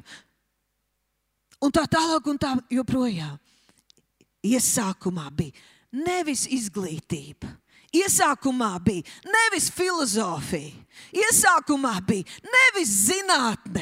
[1.63, 3.39] Un tā tālāk, un tā joprojām.
[4.47, 5.51] Iesākumā bija
[5.91, 7.49] nevis izglītība.
[7.95, 10.75] Iesākumā bija nevis filozofija,
[11.09, 13.81] iesākumā bija nevis zinātne,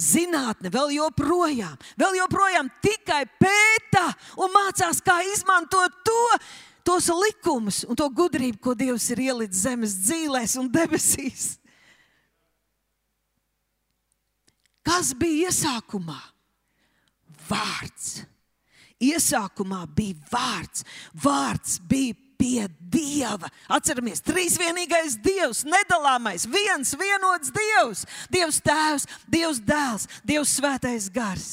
[0.00, 4.08] zinātne vēl joprojām, vēl joprojām tikai pēta
[4.40, 6.24] un mācās, kā izmantot to,
[6.86, 11.54] tos likumus un to gudrību, ko Dievs ir ielicis zemes dzīvēs un debesīs.
[14.86, 16.18] Kas bija iesākumā?
[17.50, 18.24] Vārds.
[19.00, 20.84] Iesākumā bija vārds.
[21.16, 23.50] Vārds bija pie Dieva.
[23.70, 28.06] Atceramies, trīsvienīgais Dievs, nedalāmais, viens vienots Dievs.
[28.32, 31.50] Dievs Tēvs, Dievs Dēls, Dievs Svētais Gars.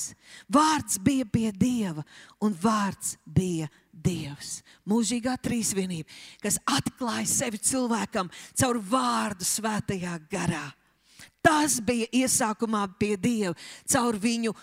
[0.51, 2.05] Vārds bija pie Dieva,
[2.43, 4.61] un vārds bija Dievs.
[4.87, 6.07] Mūžīgā trīsvienība,
[6.43, 10.69] kas atklāja sevi cilvēkam caur vārdu svētajā garā.
[11.43, 13.53] Tas bija iesākumā pie Dieva.
[13.87, 14.55] Caur viņu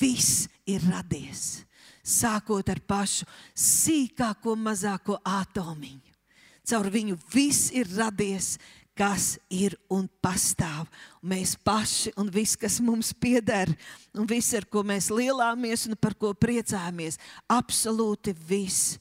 [0.00, 1.62] viss ir radies
[2.02, 6.10] sākot ar pašu sīkāko, mazāko atomiņu.
[6.62, 8.54] Caur viņu viss ir radies,
[8.94, 10.86] kas ir un pastāv.
[11.24, 13.72] Mēs paši un viss, kas mums pieder,
[14.14, 17.18] un viss, ar ko mēs lielāmies un par ko priecājamies,
[17.50, 18.98] absolūti viss.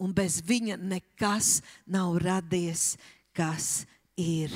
[0.00, 2.94] Un bez viņa nekas nav radies,
[3.36, 3.84] kas
[4.16, 4.54] ir.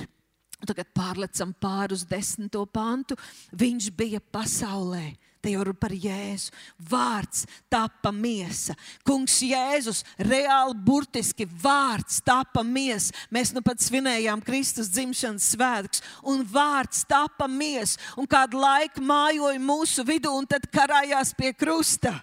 [0.65, 3.19] Tagad pārlecam pāri uz desmito pantu.
[3.53, 5.11] Viņš bija pasaulē
[5.45, 6.55] Te jau par Jēzu.
[6.89, 8.73] Vārds tapa miesa.
[9.05, 13.13] Kungs Jēzus reāli, burtiski vārds tapa miesa.
[13.29, 18.01] Mēs nu pat svinējām Kristus dzimšanas svētkus, un vārds tapa miesa.
[18.17, 22.17] Un kādu laiku mājoja mūsu vidū, un tad karājās pie krusta.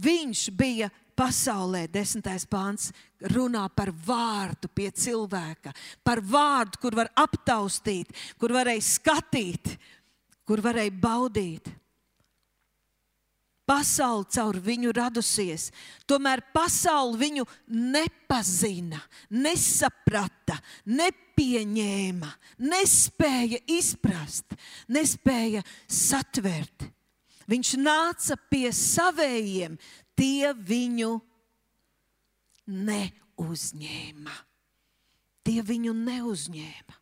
[0.00, 0.88] Viņš bija
[1.20, 2.88] pasaulē, desmitais pāns,
[3.34, 9.74] runā par vārdu pie cilvēka, par vārdu, kur var aptaustīt, kur varēja skatīt,
[10.50, 11.68] kur varēja baudīt.
[13.70, 15.68] Pasaule caur viņu radusies,
[16.10, 18.98] tomēr pasaule viņu nepazina,
[19.30, 20.56] nesaprata,
[20.90, 22.32] nepieņēma,
[22.66, 24.58] nespēja izprast,
[24.90, 26.88] nespēja satvert.
[27.46, 29.78] Viņš nāca pie savējiem,
[30.18, 31.12] tie viņu
[32.66, 34.40] neuzņēma.
[35.46, 36.99] Tie viņu neuzņēma.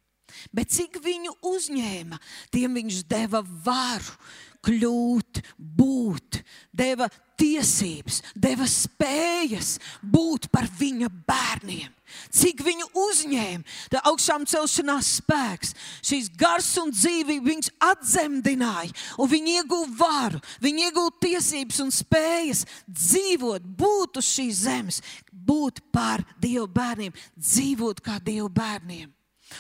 [0.55, 2.18] Bet cik viņu uzņēma,
[2.55, 4.18] tiem viņš deva varu
[4.66, 6.40] kļūt, būt
[6.74, 7.07] deva
[7.38, 11.94] tiesības, deva spējas būt par viņa bērniem.
[12.33, 15.74] Cik viņu uzņēma, tā augšām celšanās spēks,
[16.09, 22.64] šīs gars un dzīvība viņus atzemdināja, un viņi ieguva varu, viņi ieguva tiesības un spējas
[22.88, 29.12] dzīvot, būt uz šīs zemes, būt par Dieva bērniem, dzīvot kā Dieva bērniem.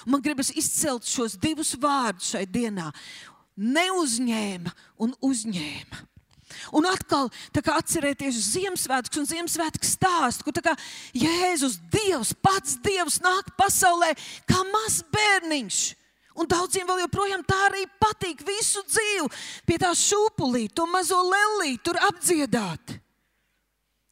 [0.06, 2.92] Man gribas izcelt šos divus vārdus šai dienā-
[3.76, 6.04] neuzņēma un uzņēma.
[6.72, 10.52] Un atkal atcerieties Ziemassvētku un Ziemassvētku stāstu, kur
[11.14, 14.14] Jēzus, Dievs, pats Dievs nāk pasaulē
[14.48, 15.94] kā mazs bērniņš.
[16.38, 19.28] Un daudziem vēl joprojām tā arī patīk visu dzīvi
[19.66, 23.07] pie tā šūpulīte, to mazo lelīti tur apdziedāt.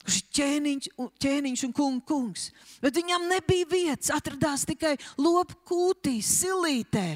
[0.06, 0.84] Kurš ir ķēniņš,
[1.18, 2.50] ķēniņš un kung, kungs.
[2.78, 7.08] Bet viņam nebija vietas, atradās tikai lopu kūtī, silītē.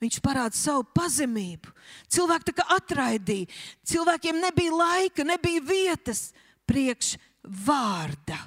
[0.00, 1.68] Viņš parāda savu pazemību.
[2.12, 3.52] Cilvēki tā kā atraidīja.
[3.92, 6.30] Cilvēkiem nebija laika, nebija vietas
[6.64, 8.40] priekš vārda.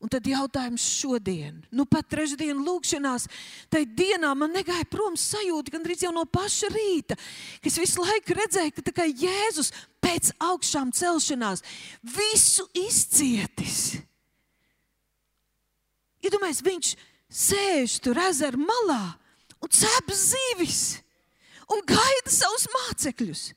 [0.00, 3.26] Un tad jautājums šodien, nu pat trešdienas lūkšanās,
[3.68, 7.18] tai dienā man negāja prom sajūta, gandrīz jau no paša rīta,
[7.60, 9.68] ka es visu laiku redzēju, ka Jēzus
[10.00, 11.60] pēc augšām celšanās
[12.16, 14.00] visu izcietis.
[16.24, 16.94] Iedomājieties, viņš
[17.30, 19.02] sēž tur ezera malā
[19.60, 21.00] un cep zivis
[21.70, 23.50] un gaida savus mācekļus.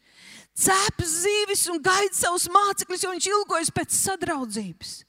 [0.53, 5.02] Cep zivis un gaida savus mācekļus, jo viņš ilgojas pēc sadraudzības.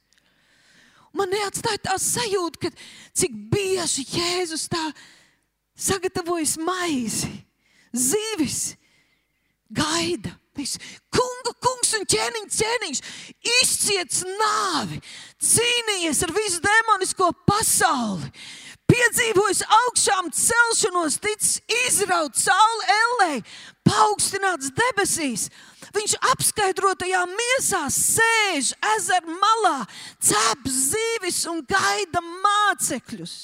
[1.15, 2.71] Man neatstāja tā sajūta, ka
[3.15, 4.83] cik bieži Jēzus tā
[5.79, 7.31] sagatavojas maizi,
[7.95, 8.75] zivis,
[9.71, 10.35] gaida.
[10.55, 10.73] Viņš,
[11.11, 12.99] kunga, kungs un ķēniņš, ķēniņš,
[13.57, 15.01] izciets nāvi,
[15.43, 18.31] cīnījies ar visu demonisko pasauli
[18.91, 23.31] piedzīvojis augšām celšanos, ticis izrauts saule ellē,
[23.85, 25.49] paaugstināts debesīs.
[25.95, 29.85] Viņš apskaidrotajā miesā sēž ezera malā,
[30.19, 33.35] cep zīvis un gaida mācekļus.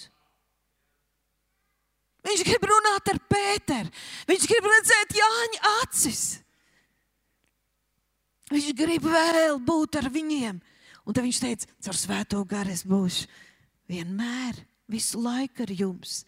[2.26, 3.92] Viņš grib runāt ar Pēteru,
[4.28, 6.24] viņš grib redzēt Jāņa acis.
[8.50, 10.58] Viņš grib vēl būt ar viņiem.
[11.06, 13.28] Un tad viņš teica, caur svēto garu es būšu
[13.90, 14.58] vienmēr
[14.90, 16.24] visu laiku ar jums.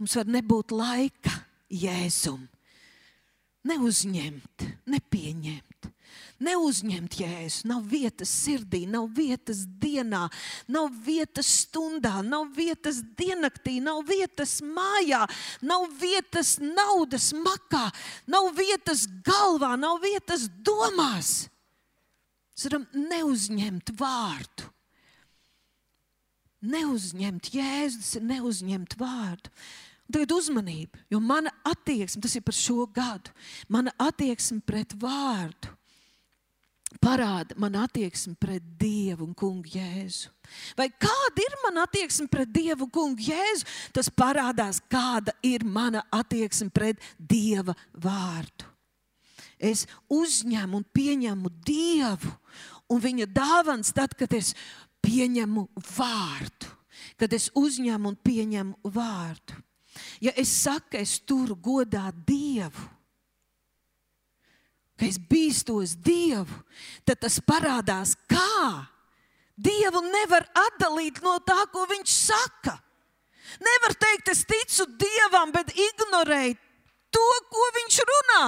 [0.00, 1.32] Mums var nebūt laika
[1.70, 2.48] jēzum.
[3.68, 5.88] Neuzņemt, nepieņemt,
[6.40, 7.66] neuzņemt jēzu.
[7.68, 10.22] Nav vietas sirdī, nav vietas dienā,
[10.72, 15.26] nav vietas stundā, nav vietas diennaktī, nav vietas mājā,
[15.60, 17.84] nav vietas naudas makā,
[18.32, 21.34] nav vietas galvā, nav vietas domās.
[22.56, 24.70] Mēs varam neuzņemt vārdu
[26.60, 29.52] neuzņemt Jēzus, neuzņemt vārdu.
[30.10, 33.30] Un tagad uzmanība, jo mana attieksme, tas ir par šo gadu,
[33.70, 35.70] mana attieksme pret vārdu
[36.98, 40.30] parāda man attieksmi pret Dievu un Kungu Jēzu.
[40.76, 43.68] Vai kāda ir mana attieksme pret Dievu un Kungu Jēzu?
[43.94, 48.66] Tas parādās, kāda ir mana attieksme pret Dieva vārdu.
[49.60, 52.34] Es uzņemu un pieņemu Dievu
[52.90, 54.54] un viņa dāvāns tad, kad es
[55.04, 56.70] pieņemu vārdu,
[57.20, 59.60] kad es uzņemu un pieņemu vārdu.
[60.20, 62.88] Ja es saku, es turu godā Dievu,
[65.00, 66.62] ka es bīstos Dievu,
[67.08, 68.86] tad tas parādās kā.
[69.60, 72.78] Dievu nevar atdalīt no tā, ko viņš saka.
[73.60, 76.56] Nevar teikt, es ticu Dievam, bet ignorēju
[77.12, 78.44] to, ko viņš runā.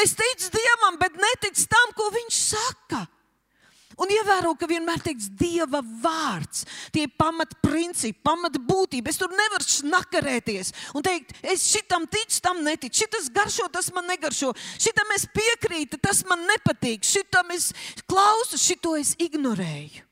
[0.00, 3.02] Es ticu Dievam, bet neticu tam, ko viņš saka.
[4.00, 9.12] Un ievēro, ka vienmēr teiks Dieva vārds, tie pamatprincipi, pamatbūtība.
[9.12, 13.04] Es tur nevaru snakarēties un teikt, es šitam ticu, tam neticu.
[13.04, 14.52] Šitas garšo, tas man negaršo.
[14.82, 17.06] Šitam es piekrītu, tas man nepatīk.
[17.06, 17.70] Šitam es
[18.10, 20.04] klausu, šito es ignorēju.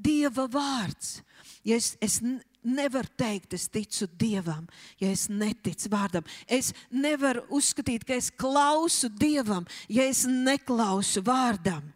[0.00, 1.20] Dieva vārds.
[1.66, 2.18] Ja es, es
[2.64, 4.66] nevaru teikt, es ticu Dievam,
[5.00, 6.26] ja es neticu vārdam.
[6.48, 11.92] Es nevaru uzskatīt, ka es klausu Dievam, ja es neklausu vārdam.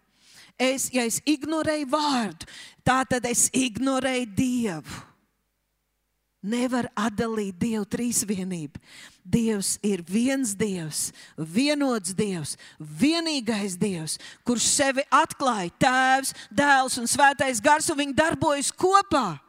[0.60, 2.46] Es, ja es ignorēju vārdu,
[2.86, 5.02] tā tad es ignorēju Dievu.
[6.44, 8.80] Nevar atdalīt Dievu trīsvienību.
[9.24, 11.06] Dievs ir viens Dievs,
[11.40, 18.68] vienots Dievs, vienīgais Dievs, kurš sevi atklāja Tēvs, Dēls un Svētais Gars, un viņi darbojas
[18.76, 19.40] kopā.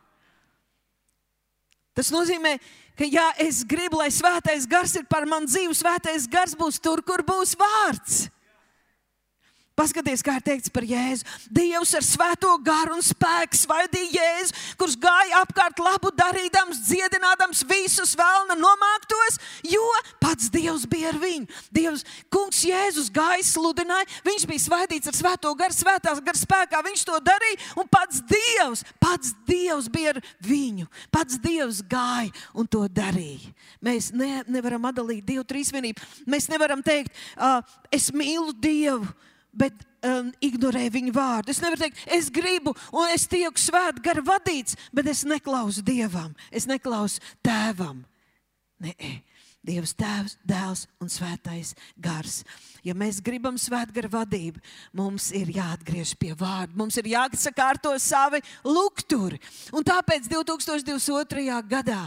[1.95, 2.55] Tas nozīmē,
[2.95, 7.03] ka, ja es gribu, lai Svētais Gars ir par mani dzīvu, Svētais Gars būs tur,
[7.03, 8.25] kur būs vārds.
[9.75, 11.25] Paskaties, kā ir teikts par Jēzu.
[11.51, 18.13] Dievs ar svēto garu un spēku svaidīja Jēzu, kurš gāja apkārt labu darīdams, dziedinādams visus
[18.15, 19.35] vēlna nomāktos,
[19.67, 19.83] jo
[20.23, 21.49] pats Dievs bija ar viņu.
[21.75, 27.05] Dievs, kungs Jēzus gāja, sludināja, viņš bija svaidīts ar svēto garu, svētās garu spēkā, viņš
[27.11, 30.87] to darīja, un pats Dievs, pats Dievs bija ar viņu.
[31.11, 33.51] Pats Dievs gāja un to darīja.
[33.83, 36.11] Mēs ne, nevaram atdalīt Dievu trīsvienību.
[36.31, 37.59] Mēs nevaram teikt, uh,
[37.91, 39.11] es mīlu Dievu
[39.57, 41.53] bet um, ignorē viņa vārdu.
[41.53, 46.35] Es nevaru teikt, es gribu, un es tieku svētā gara vadīts, bet es neklausu dievam,
[46.51, 48.03] es neklausu tēvam.
[48.83, 48.93] Nē,
[49.65, 52.43] Dievs, Tēvs, Dēls un Svētais Gars.
[52.85, 54.61] Ja mēs gribam svētgara vadību,
[54.93, 59.39] mums ir jāatgriež pie vārda, mums ir jāsakārto savi lukturi.
[59.73, 61.57] Un tāpēc 2022.
[61.71, 62.03] gadā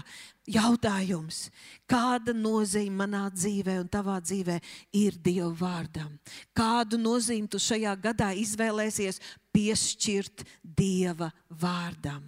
[0.48, 1.48] jautājums,
[1.88, 4.58] kāda nozīme manā dzīvē un tavā dzīvē
[4.96, 6.14] ir Dieva vārdam?
[6.56, 9.20] Kādu nozīmi tu šajā gadā izvēlēsies
[9.54, 12.24] piešķirt Dieva vārdam?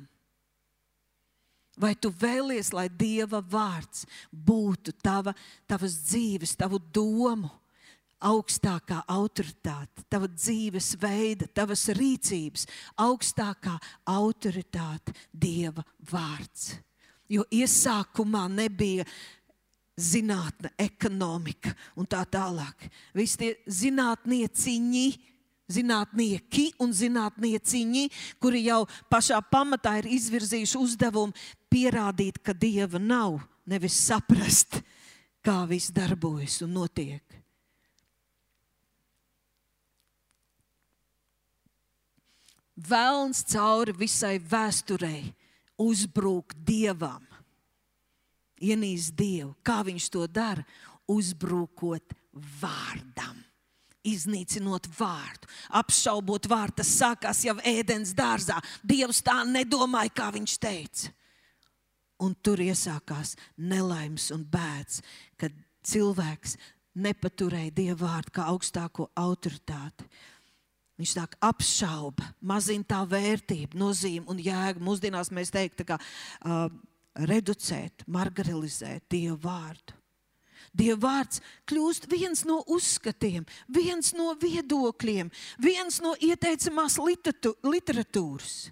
[1.80, 5.32] Vai tu vēlies, lai Dieva vārds būtu tava,
[5.70, 7.48] tavas dzīves, tavu domu
[8.20, 12.66] augstākā autoritāte, tava dzīves veida, tavas rīcības
[13.00, 13.78] augstākā
[14.12, 16.74] autoritāte, Dieva vārds?
[17.30, 19.06] Jo iesākumā nebija
[20.00, 22.88] zinātne, ekonomika un tā tālāk.
[23.14, 23.50] Visi tie
[23.80, 25.06] zinātnieciņi,
[25.70, 28.06] zinātnieki un zinātnieciņi,
[28.42, 31.36] kuri jau pašā pamatā ir izvirzījuši uzdevumu
[31.70, 34.80] pierādīt, ka dieva nav, nevis saprast,
[35.44, 37.22] kā viss darbojas un notiek.
[42.80, 45.28] Vēlns cauri visai vēsturei
[45.80, 47.24] uzbrūk dievam,
[48.60, 49.54] ienīst dievu.
[49.64, 50.64] Kā viņš to dara?
[51.10, 52.14] Uzbrūkot
[52.60, 53.38] vārdam.
[54.06, 58.56] Iznīcinot vārdu, apšaubot vārdu, tas sākās jau ēdienas dārzā.
[58.80, 61.10] Dievs tā nedomāja, kā viņš teica.
[62.24, 65.02] Un tur iesākās nelaimes un bēdas,
[65.40, 65.52] kad
[65.84, 66.56] cilvēks
[67.00, 70.08] nepaturēja dievu vārdu kā augstāko autoritāti.
[71.00, 74.82] Viņš tā apšauba, mazina tā vērtību, nozīmi un jēgu.
[74.84, 76.66] Mūsdienās mēs teiktu, ka uh,
[77.30, 79.96] reducēt, marginalizēt Dievu vārdu.
[80.76, 88.70] Dieva vārds kļūst viens no uzskatiem, viens no viedokļiem, viens no ieteicamās literatūras.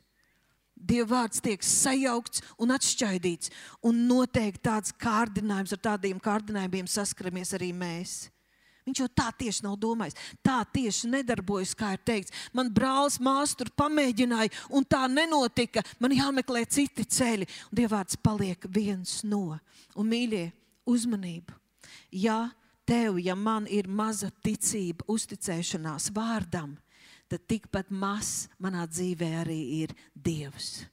[0.79, 3.51] Dieva vārds tiek sajaukts un atšķaidīts,
[3.83, 8.29] un noteikti tāds kārdinājums ar tādiem kārdinājumiem saskaramies arī mēs.
[8.89, 10.17] Viņš jau tā tieši nav domājis.
[10.45, 12.33] Tā tieši nedarbojas, kā ir teikts.
[12.57, 15.85] Man brālis māsu tur pamēģināja, un tā nenotika.
[16.01, 17.49] Man jāmeklē citi ceļi.
[17.69, 19.59] Un Dievvvārds paliek viens no.
[19.99, 20.47] Un mīļie,
[20.89, 21.57] uzmanību.
[22.17, 22.47] Ja
[22.89, 26.79] tev, ja man ir maza ticība, uzticēšanās vārdam,
[27.29, 30.87] tad tikpat maz manā dzīvē arī ir Dievs.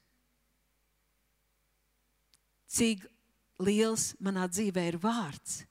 [2.76, 3.08] Cik
[3.64, 5.64] liels manā dzīvē ir vārds?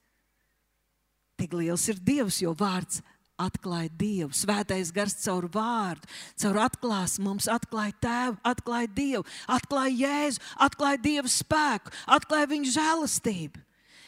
[1.35, 3.01] Tik liels ir Dievs, jo vārds
[3.41, 4.31] atklāja Dievu.
[4.35, 6.07] Svētais gars caur vārdu,
[6.39, 13.63] caur atklās mums atklāja Tēvu, atklāja Dievu, atklāja Jēzu, atklāja Dieva spēku, atklāja Viņa žēlastību.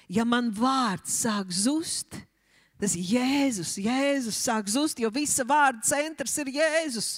[0.08, 2.16] Ja man vārds sāk zust,
[2.80, 7.10] tas Jēzus, Jēzus sāk zust, jo visa vārda centrs ir Jēzus.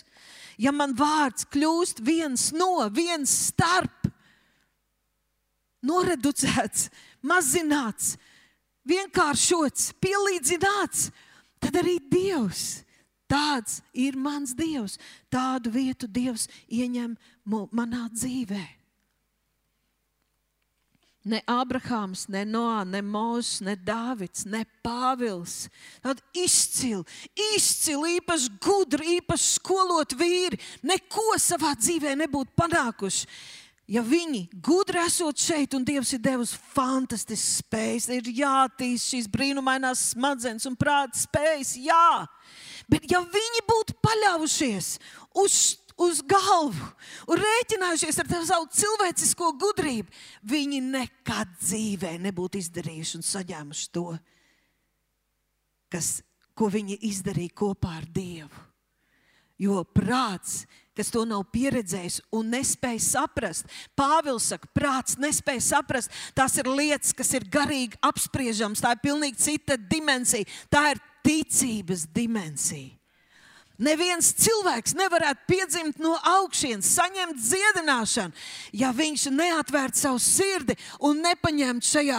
[0.60, 4.10] Ja man vārds kļūst viens no, viens starp,
[5.86, 6.90] noreducēts,
[7.24, 8.18] mazināts,
[8.88, 11.10] vienkāršots, pielīdzināts,
[11.60, 12.84] tad arī Dievs.
[13.30, 14.98] Tāds ir mans Dievs.
[15.30, 17.14] Tādu vietu Dievs ieņem
[17.46, 18.66] manā dzīvē.
[21.30, 25.68] Ne Abrahāms, ne Noā, ne Mozus, ne Dāvids, ne Pāvils.
[26.02, 27.04] Tādi izcili,
[27.54, 33.28] izcili, īpaši gudri, īpaši skolot vīri, neko savā dzīvē nebūtu panākuši
[33.90, 40.12] ja viņi gudri esot šeit, un Dievs ir devis fantastiskas spējas, ir jātīst šīs brīnumainās
[40.14, 42.28] smadzenes un prāta spējas, jā.
[42.90, 44.92] Bet ja viņi būtu paļāvušies
[45.42, 45.58] uz,
[45.98, 46.90] uz galvu
[47.30, 50.18] un rēķinājušies ar savu cilvēcisko gudrību,
[50.54, 54.08] viņi nekad dzīvē nebūtu izdarījuši un saņēmuši to,
[55.90, 56.20] kas,
[56.54, 58.68] ko viņi izdarīja kopā ar Dievu.
[59.60, 60.62] Jo prāts
[61.00, 63.68] kas to nav pieredzējis un nespēj saprast.
[63.98, 66.12] Pāvils saka, prāts nespēj saprast.
[66.36, 68.84] Tās ir lietas, kas ir garīgi apspriežamas.
[68.84, 70.48] Tā ir pilnīgi cita dimensija.
[70.72, 72.96] Tā ir ticības dimensija.
[73.80, 78.36] Neviens cilvēks nevarētu piedzimt no augšas, saņemt dziedināšanu,
[78.76, 80.76] ja viņš neatvērtu savu sirdi
[81.08, 82.18] un nepaņemtu šajā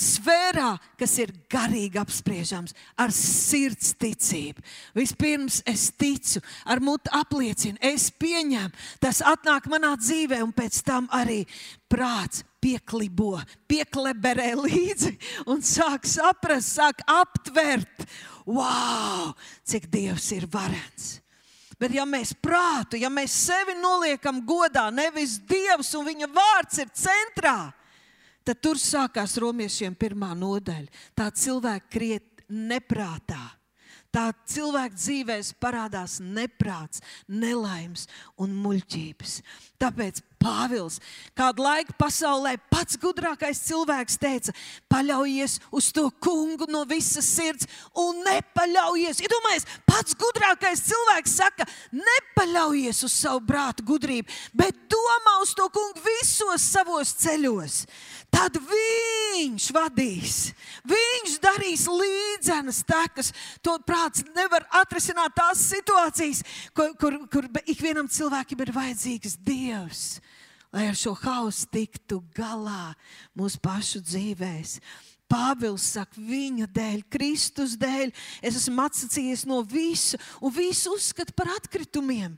[0.00, 4.64] sfērā, kas ir garīgi apspriežams, ar sirds ticību.
[4.96, 8.72] Vispirms es ticu, ar mutu apliecinu, es pieņemu,
[9.02, 11.42] tas atnāk manā dzīvē, un pēc tam arī
[11.90, 13.38] prāts pieklibo,
[13.70, 15.14] piekleberē līdzi
[15.50, 18.06] un sāk saprast, sāk aptvert,
[18.48, 19.32] wow,
[19.68, 21.18] cik Dievs ir varens.
[21.80, 26.90] Bet, ja mēs prātu, ja mēs sevi noliekam godā, nevis Dievs un Viņa vārds ir
[26.92, 27.70] centrā,
[28.44, 30.90] tad tur sākās romiešiem pirmā nodaļa.
[31.14, 33.42] Tā cilvēka kriet neprātā.
[34.10, 36.98] Tā cilvēka dzīvēs parādās neprāts,
[37.30, 38.08] nelaimes
[38.42, 39.36] un muļķības.
[39.78, 40.96] Tāpēc Pāvils
[41.36, 44.54] kādu laiku pasaulē pats gudrākais cilvēks teica:
[44.88, 49.20] paļaujies uz to kungu no visas sirds un nepaļaujies.
[49.20, 56.00] Iedomājieties, pats gudrākais cilvēks saka, nepaļaujies uz savu prātu gudrību, bet domā uz to kungu
[56.08, 57.82] visos savos ceļos.
[58.30, 60.34] Tad viņš vadīs,
[60.86, 63.32] viņš darīs līdzenas tekas.
[63.66, 70.04] To prāts nevar atrisināt tās situācijas, kur, kur, kur ikvienam cilvēkam ir vajadzīgs Dievs
[70.70, 72.92] lai ar šo hausu tiktu galā
[73.36, 74.78] mūsu pašu dzīvēm.
[75.30, 78.10] Pāvils saka, viņa dēļ, Kristus dēļ,
[78.42, 82.34] es esmu atsacījies no visa, un visu uzskatu par atkritumiem.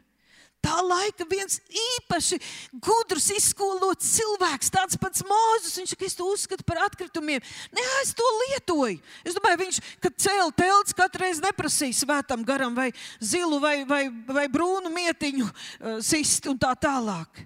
[0.63, 2.39] Tā laika viens īpaši
[2.79, 5.75] gudrs, izskolots cilvēks, tāds pats Mozus.
[5.81, 7.43] Viņš saka, es to uzskatu par atkritumiem.
[7.75, 9.01] Nē, es to lietoju.
[9.27, 14.05] Es domāju, viņš, kad cēlīja telts, katru reizi neprasīja svētam garam vai zilu vai, vai,
[14.31, 17.43] vai brūnu mietiņu uh, sist un tā tālāk.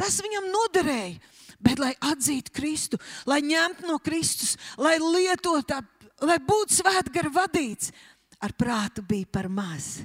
[0.00, 1.34] Tas viņam noderēja.
[1.60, 2.98] Bet, lai atzītu Kristu,
[3.28, 5.78] lai ņemtu no Kristus, lai lietotu,
[6.28, 7.94] lai būtu svētgara vadīts,
[8.44, 10.04] ar prātu bija par maz.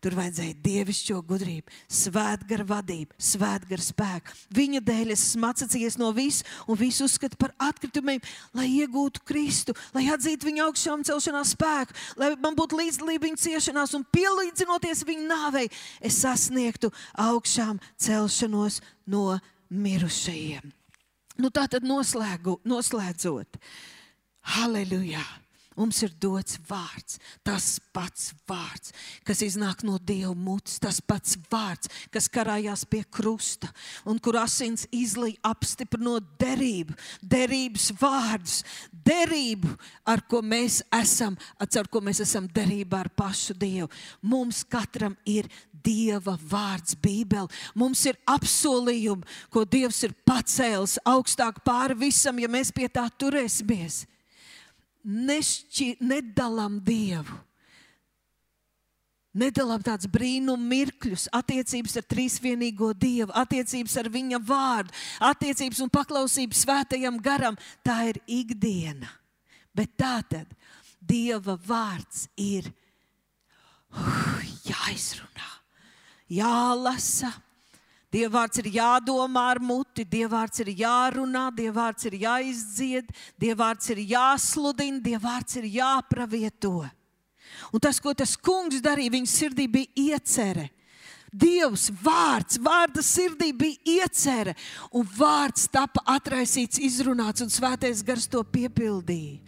[0.00, 4.32] Tur vajadzēja dievišķo gudrību, svētgara vadību, svētgara spēku.
[4.56, 8.22] Viņa dēļ es esmu atsacījies no visu un visu uzskatu par atkritumiem,
[8.56, 13.92] lai iegūtu Kristu, lai atzītu viņa augšām celšanās spēku, lai man būtu līdzdalība viņa ciešanās
[13.98, 15.66] un pielīdzinoties viņa nāvei,
[16.00, 16.88] es sasniegtu
[17.20, 18.80] augšām celšanos
[19.12, 19.36] no
[19.68, 20.72] mirušajiem.
[21.40, 23.60] Nu, tā tad noslēgu, noslēdzot.
[24.56, 25.24] Halleluja!
[25.80, 28.90] Mums ir dots vārds, tas pats vārds,
[29.24, 33.70] kas iznāk no Dieva mutes, tas pats vārds, kas karājās pie krusta
[34.04, 38.58] un kur asins izlīja apstiprinot derību, derības vārdus,
[38.92, 39.72] derību,
[40.04, 43.88] ar ko mēs esam, ar ko mēs esam derībā ar pašu Dievu.
[44.20, 47.48] Mums katram ir Dieva vārds, Bībele.
[47.72, 54.04] Mums ir apsolījumi, ko Dievs ir pacēlis augstāk pāri visam, ja mēs pie tā turēsimies
[55.04, 57.38] nešķi, nedalām Dievu.
[59.40, 66.58] Nedalām tādus brīnumu mirkļus, attiecības ar trīsvienīgo Dievu, attiecības ar Viņa vārdu, attiecības un paklausību
[66.58, 67.58] svētajam garam.
[67.86, 69.12] Tā ir ikdiena.
[69.70, 70.50] Bet tā tad
[70.98, 72.66] Dieva vārds ir
[73.94, 75.52] uh, jāizrunā,
[76.28, 77.30] jālasa,
[78.10, 85.60] Dievvvārds ir jādomā ar muti, Dievvvārds ir jārunā, Dievvvārds ir jāizdzied, Dievvvārds ir jāsludina, Dievvvārds
[85.60, 86.88] ir jāpravieto.
[87.70, 90.66] Un tas, ko tas kungs darīja, viņa sirdī bija iecerē.
[91.30, 94.54] Dievs, vārds, vārda sirdī bija iecerē,
[94.90, 99.38] un vārds tika atraisīts, izrunāts, un svētais gars to piepildīja.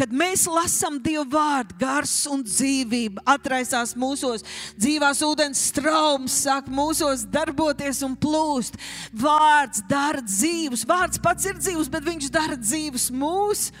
[0.00, 4.44] Kad mēs lasām Dieva vārdu, gars un dzīvība atraisās mūsos,
[4.80, 8.80] dzīvās ūdens straums sāk mūsos darboties un plūst.
[9.12, 13.72] Vārds dara dzīvus, vārds pats ir dzīvs, bet viņš dara dzīvus mūsu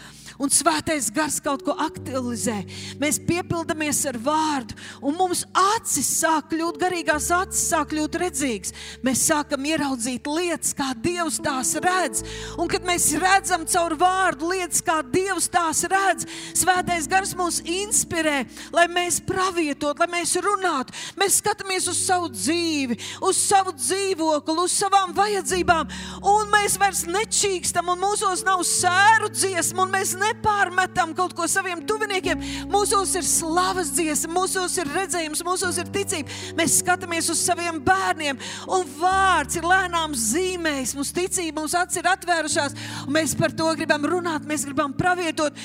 [0.42, 2.58] un svētais gars kaut ko aktualizē.
[3.00, 8.74] Mēs piepildamies ar vārdu, un mums acis sāk kļūt garīgās, acis sāk kļūt redzīgas.
[9.06, 12.24] Mēs sākam ieraudzīt lietas, kā Dievs tās redz.
[12.60, 18.44] Un kad mēs redzam caur vārdu lietas, kā Dievs tās redz, svētais gars mūs inspirē,
[18.76, 20.94] lai mēs pravietot, lai mēs runātu.
[21.20, 25.90] Mēs skatāmies uz savu dzīvi, uz savu dzīvokli, uz savām vajadzībām,
[26.26, 31.46] un mēs vairs nečīkstam, un mūsos nav sēru dziesmu, un mēs ne nepārmetam kaut ko
[31.50, 32.42] saviem tuviniekiem.
[32.72, 36.38] Mūsos ir slavas dziesma, mūsos ir redzējums, mūsos ir ticība.
[36.58, 38.38] Mēs skatāmies uz saviem bērniem,
[38.72, 40.96] un vārds ir lēnām zīmējis.
[40.98, 45.56] Mums ticība, mums acis ir atvērušās, un mēs par to gribam runāt, mēs gribam pravietot.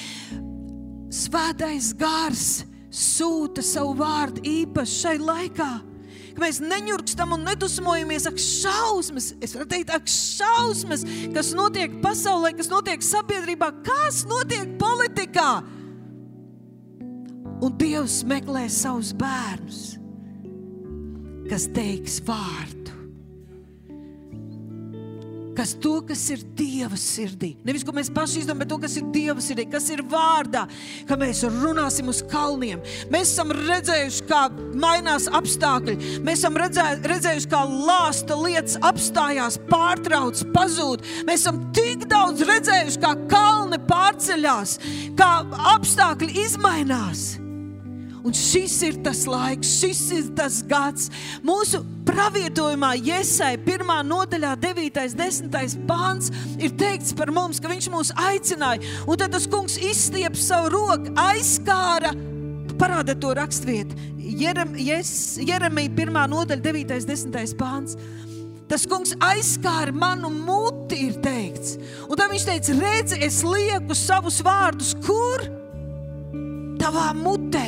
[1.12, 2.50] Svētais gars
[2.92, 5.72] sūta savu vārdu īpaši šai laikā
[6.36, 8.28] ka mēs neņurkstam un nedusmojamies.
[8.30, 11.06] Ak, šausmas, es varu teikt, ak, šausmas,
[11.36, 15.50] kas notiek pasaulē, kas notiek sabiedrībā, kas notiek politikā.
[17.62, 19.82] Un Dievs meklē savus bērnus,
[21.52, 22.81] kas teiks vārdu
[25.58, 27.54] kas to, kas ir Dieva sirdī.
[27.68, 30.66] Nevis, ko mēs paši izdomājam, bet to, kas ir Dieva sirdī, kas ir vārdā,
[31.10, 32.82] ka mēs runāsim uz kalniem.
[33.14, 34.46] Mēs esam redzējuši, kā
[34.82, 35.98] mainās apstākļi.
[36.26, 41.06] Mēs esam redzē, redzējuši, kā lāsta lietas apstājās, pārtrauc, pazūd.
[41.28, 44.80] Mēs esam tik daudz redzējuši, kā kalni pārceļās,
[45.20, 45.32] kā
[45.76, 47.41] apstākļi izmainās.
[48.22, 51.10] Un šis ir tas laiks, šis ir tas gads.
[51.46, 55.06] Mūsu pravietojumā, Iesai, pirmā nodaļā, 9.
[55.08, 55.16] un
[55.58, 55.78] 10.
[55.90, 56.30] pāns,
[56.62, 58.86] ir teikts par mums, ka viņš mūs aicināja.
[59.10, 62.14] Un tad tas kungs izstiep savu roku, aizskāra,
[62.78, 63.98] parāda to raksturvietu.
[64.22, 67.00] Jerem, Jeremija, pirmā nodaļa, 9.
[67.02, 67.56] un 10.
[67.58, 67.98] pāns.
[68.72, 71.74] Tas kungs aizskāra manu muti, ir teikts.
[72.06, 75.44] Un tad viņš teica, redzi, es lieku savus vārdus, kur?
[76.82, 77.68] Tavā mutē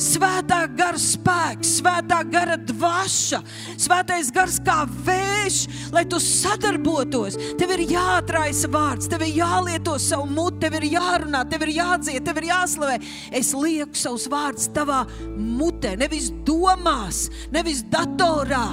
[0.00, 3.38] Svētā gara spēks, svētā gara dvaša,
[3.78, 5.58] svētais gars kā vējš,
[5.94, 7.38] lai tu sadarbotos.
[7.60, 12.26] Tev ir jāatraisa vārds, tev ir jālieto savu muti, tev ir jārunā, tev ir jādzied,
[12.26, 12.98] tev ir jāslavē.
[13.38, 15.04] Es lieku savus vārdus tavā
[15.38, 18.66] mutē, nevis domās, nevis datorā,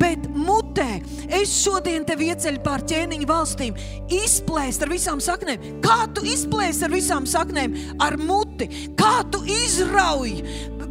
[0.00, 0.67] bet mutē.
[0.78, 3.78] Es šodien tevi ieceļu pār ķēniņu valstīm,
[4.14, 5.80] izplēst ar visām saknēm.
[5.84, 7.76] Kā tu izplēst ar visām saknēm?
[8.04, 8.68] Ar muti.
[8.98, 10.38] Kā tu izrauj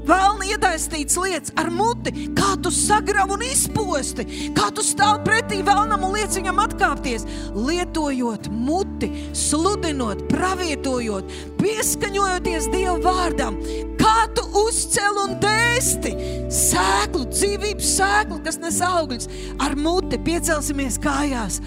[0.08, 4.24] Vēlni iedaistīts lietas ar muti, kā tu sagravi un izposti,
[4.56, 7.26] kā tu stāv pretī vēlnam un liec viņam atkāpties.
[7.58, 13.60] Lietojot muti, sludinot, pravietojot, pieskaņojoties Dieva vārdam,
[14.00, 16.16] kā tu uzcēl un dēsti
[16.56, 19.28] sēklu, dzīvības sēklu, kas nes augļus.
[19.64, 21.60] Ar muti piecelsimies kājās.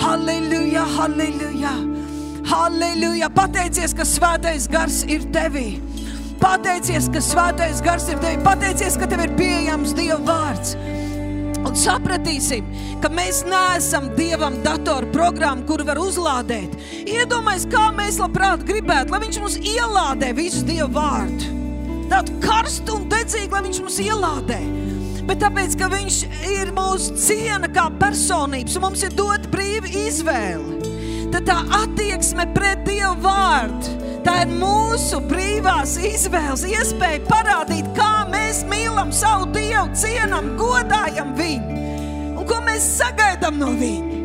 [0.00, 1.76] Halleluja, halleluja!
[2.48, 3.28] Halleluja!
[3.36, 5.76] Pateicies, ka svētais gars ir tevī!
[6.42, 8.40] Pateicies, ka svētais gars ir tevi.
[8.42, 10.74] Pateicies, ka tev ir pieejams Dieva vārds.
[11.62, 12.66] Un sapratīsim,
[13.02, 16.74] ka mēs neesam dievam datoru programmu, kuru var uzlādēt.
[17.06, 21.52] Iedomājieties, kā mēs labprāt gribētu, lai viņš mums ielādē visu dievu vārdu.
[22.10, 24.58] Tādu karstu un dedzīgu, lai viņš mums ielādē.
[25.28, 26.18] Bet tāpēc, ka viņš
[26.50, 30.91] ir mūsu ciena kā personības, mums ir dot brīva izvēle,
[31.32, 38.62] tad tā attieksme pret dievu vārdu Tā ir mūsu brīvās izvēles iespēja parādīt, kā mēs
[38.70, 41.82] mīlam savu Dievu, cienam, godājam viņu
[42.38, 44.22] un ko mēs sagaidām no viņa.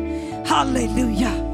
[0.48, 1.47] Halleluja!